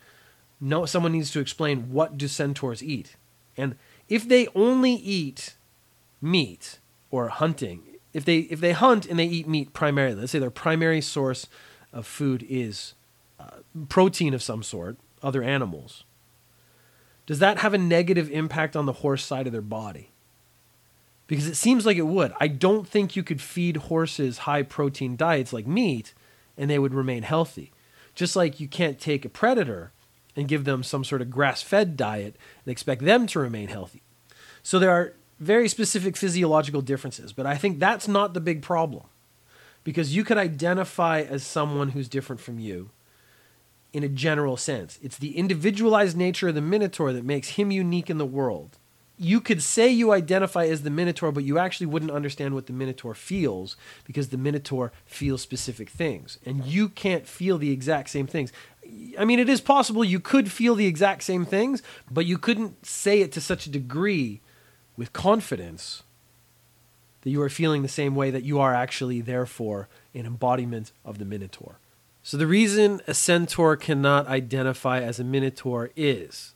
No, 0.60 0.86
someone 0.86 1.12
needs 1.12 1.32
to 1.32 1.40
explain 1.40 1.92
what 1.92 2.18
do 2.18 2.28
centaurs 2.28 2.84
eat, 2.84 3.16
and 3.56 3.76
if 4.10 4.28
they 4.28 4.48
only 4.56 4.94
eat 4.94 5.56
meat 6.22 6.80
or 7.12 7.30
hunting, 7.30 7.84
if 8.14 8.26
they 8.26 8.40
if 8.40 8.60
they 8.60 8.72
hunt 8.74 9.06
and 9.06 9.18
they 9.18 9.26
eat 9.26 9.48
meat 9.48 9.74
primarily, 9.74 10.16
let's 10.22 10.32
say 10.32 10.40
their 10.40 10.50
primary 10.50 11.02
source 11.02 11.48
of 11.92 12.06
food 12.06 12.46
is 12.48 12.94
uh, 13.40 13.58
protein 13.90 14.34
of 14.34 14.44
some 14.44 14.64
sort, 14.64 14.98
other 15.22 15.44
animals, 15.44 16.04
does 17.26 17.40
that 17.40 17.60
have 17.60 17.74
a 17.74 17.78
negative 17.78 18.30
impact 18.32 18.76
on 18.76 18.86
the 18.86 18.94
horse 18.94 19.26
side 19.26 19.48
of 19.48 19.54
their 19.54 19.62
body? 19.62 20.10
Because 21.28 21.48
it 21.48 21.56
seems 21.56 21.86
like 21.86 21.98
it 21.98 22.08
would. 22.08 22.34
I 22.40 22.48
don't 22.48 22.88
think 22.88 23.16
you 23.16 23.24
could 23.24 23.42
feed 23.42 23.78
horses 23.78 24.40
high 24.40 24.64
protein 24.64 25.16
diets 25.16 25.54
like 25.54 25.66
meat 25.66 26.14
and 26.58 26.70
they 26.70 26.78
would 26.78 26.94
remain 26.94 27.24
healthy. 27.24 27.72
Just 28.14 28.36
like 28.36 28.60
you 28.60 28.68
can't 28.68 29.00
take 29.00 29.26
a 29.26 29.30
predator 29.30 29.92
and 30.36 30.48
give 30.48 30.66
them 30.66 30.84
some 30.84 31.04
sort 31.04 31.22
of 31.22 31.32
grass 31.32 31.62
fed 31.62 31.96
diet 31.96 32.36
and 32.66 32.72
expect 32.72 33.04
them 33.04 33.26
to 33.28 33.40
remain 33.40 33.70
healthy. 33.70 34.02
So 34.62 34.78
there 34.80 34.92
are 34.92 35.14
very 35.44 35.68
specific 35.68 36.18
physiological 36.18 36.82
differences, 36.82 37.34
but 37.34 37.46
I 37.46 37.56
think 37.56 37.80
that's 37.80 38.08
not 38.08 38.34
the 38.34 38.42
big 38.42 38.62
problem 38.62 39.04
because 39.84 40.16
you 40.16 40.24
could 40.24 40.38
identify 40.38 41.22
as 41.22 41.46
someone 41.46 41.90
who's 41.90 42.08
different 42.08 42.42
from 42.42 42.60
you 42.60 42.90
in 43.92 44.04
a 44.04 44.10
general 44.10 44.58
sense. 44.58 44.98
It's 45.02 45.18
the 45.18 45.38
individualized 45.38 46.18
nature 46.18 46.50
of 46.50 46.56
the 46.56 46.62
Minotaur 46.62 47.14
that 47.14 47.24
makes 47.24 47.50
him 47.50 47.72
unique 47.72 48.10
in 48.10 48.18
the 48.18 48.26
world. 48.26 48.78
You 49.20 49.40
could 49.40 49.62
say 49.62 49.90
you 49.90 50.12
identify 50.12 50.66
as 50.66 50.82
the 50.82 50.90
Minotaur, 50.90 51.32
but 51.32 51.44
you 51.44 51.60
actually 51.60 51.86
wouldn't 51.86 52.12
understand 52.12 52.56
what 52.56 52.66
the 52.66 52.74
Minotaur 52.74 53.14
feels 53.14 53.78
because 54.06 54.30
the 54.30 54.38
Minotaur 54.38 54.92
feels 55.06 55.42
specific 55.42 55.90
things. 55.90 56.40
And 56.46 56.66
you 56.66 56.90
can't 56.90 57.28
feel 57.28 57.60
the 57.60 57.72
exact 57.72 58.10
same 58.10 58.26
things. 58.26 58.52
I 59.18 59.24
mean, 59.24 59.40
it 59.40 59.48
is 59.48 59.62
possible 59.62 60.04
you 60.04 60.20
could 60.20 60.52
feel 60.52 60.74
the 60.74 60.88
exact 60.88 61.24
same 61.24 61.46
things, 61.46 61.84
but 62.10 62.26
you 62.26 62.40
couldn't 62.40 62.86
say 62.86 63.22
it 63.22 63.32
to 63.34 63.42
such 63.42 63.68
a 63.68 63.70
degree 63.70 64.42
with 64.98 65.14
confidence 65.14 66.04
that 67.22 67.30
you 67.30 67.42
are 67.42 67.50
feeling 67.50 67.82
the 67.82 67.88
same 67.88 68.16
way 68.16 68.30
that 68.32 68.44
you 68.44 68.60
are 68.60 68.74
actually, 68.74 69.22
therefore, 69.22 69.88
an 70.14 70.26
embodiment 70.26 70.92
of 71.06 71.18
the 71.18 71.26
Minotaur. 71.26 71.80
So, 72.22 72.38
the 72.38 72.48
reason 72.48 73.02
a 73.08 73.14
centaur 73.14 73.76
cannot 73.76 74.28
identify 74.28 75.02
as 75.02 75.20
a 75.20 75.24
Minotaur 75.24 75.92
is 75.96 76.54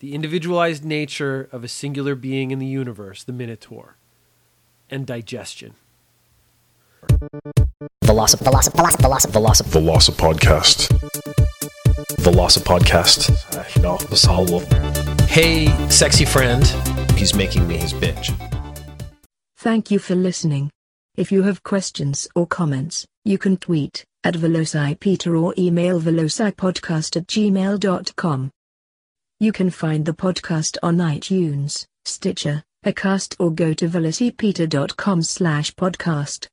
the 0.00 0.14
individualized 0.14 0.84
nature 0.84 1.48
of 1.52 1.64
a 1.64 1.68
singular 1.68 2.14
being 2.14 2.50
in 2.50 2.58
the 2.58 2.66
universe, 2.66 3.24
the 3.24 3.32
Minotaur, 3.32 3.96
and 4.88 5.06
digestion. 5.06 5.74
Velocip, 8.04 8.40
Velocip, 8.40 8.72
Velocip, 8.72 9.00
Velocip, 9.00 9.30
Velocip. 9.30 9.66
Velocipodcast. 9.70 10.88
Velocipodcast. 12.18 13.76
You 13.76 13.82
know, 13.82 13.96
Masalo. 13.96 14.60
Hey, 15.28 15.66
sexy 15.88 16.24
friend. 16.24 16.64
He's 17.16 17.34
making 17.34 17.66
me 17.68 17.76
his 17.76 17.92
bitch. 17.92 18.34
Thank 19.58 19.90
you 19.90 19.98
for 19.98 20.14
listening. 20.14 20.70
If 21.16 21.30
you 21.30 21.42
have 21.42 21.62
questions 21.62 22.28
or 22.34 22.46
comments, 22.46 23.06
you 23.24 23.36
can 23.36 23.56
tweet 23.56 24.04
at 24.24 24.34
VelociPeter 24.34 25.40
or 25.40 25.54
email 25.58 26.00
velocipodcast 26.00 27.16
at 27.16 27.26
gmail.com. 27.26 28.50
You 29.38 29.52
can 29.52 29.70
find 29.70 30.04
the 30.04 30.12
podcast 30.12 30.76
on 30.82 30.98
iTunes, 30.98 31.84
Stitcher, 32.04 32.62
Acast 32.84 33.36
or 33.38 33.50
go 33.50 33.74
to 33.74 33.88
velocipeter.com 33.88 35.22
slash 35.22 35.74
podcast. 35.74 36.46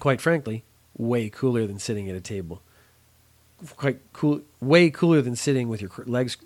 Quite 0.00 0.20
frankly, 0.20 0.64
way 0.96 1.30
cooler 1.30 1.66
than 1.66 1.78
sitting 1.78 2.10
at 2.10 2.16
a 2.16 2.20
table. 2.20 2.62
Quite 3.76 4.00
cool, 4.12 4.40
way 4.60 4.90
cooler 4.90 5.22
than 5.22 5.36
sitting 5.36 5.68
with 5.68 5.80
your 5.80 5.90
legs 6.06 6.36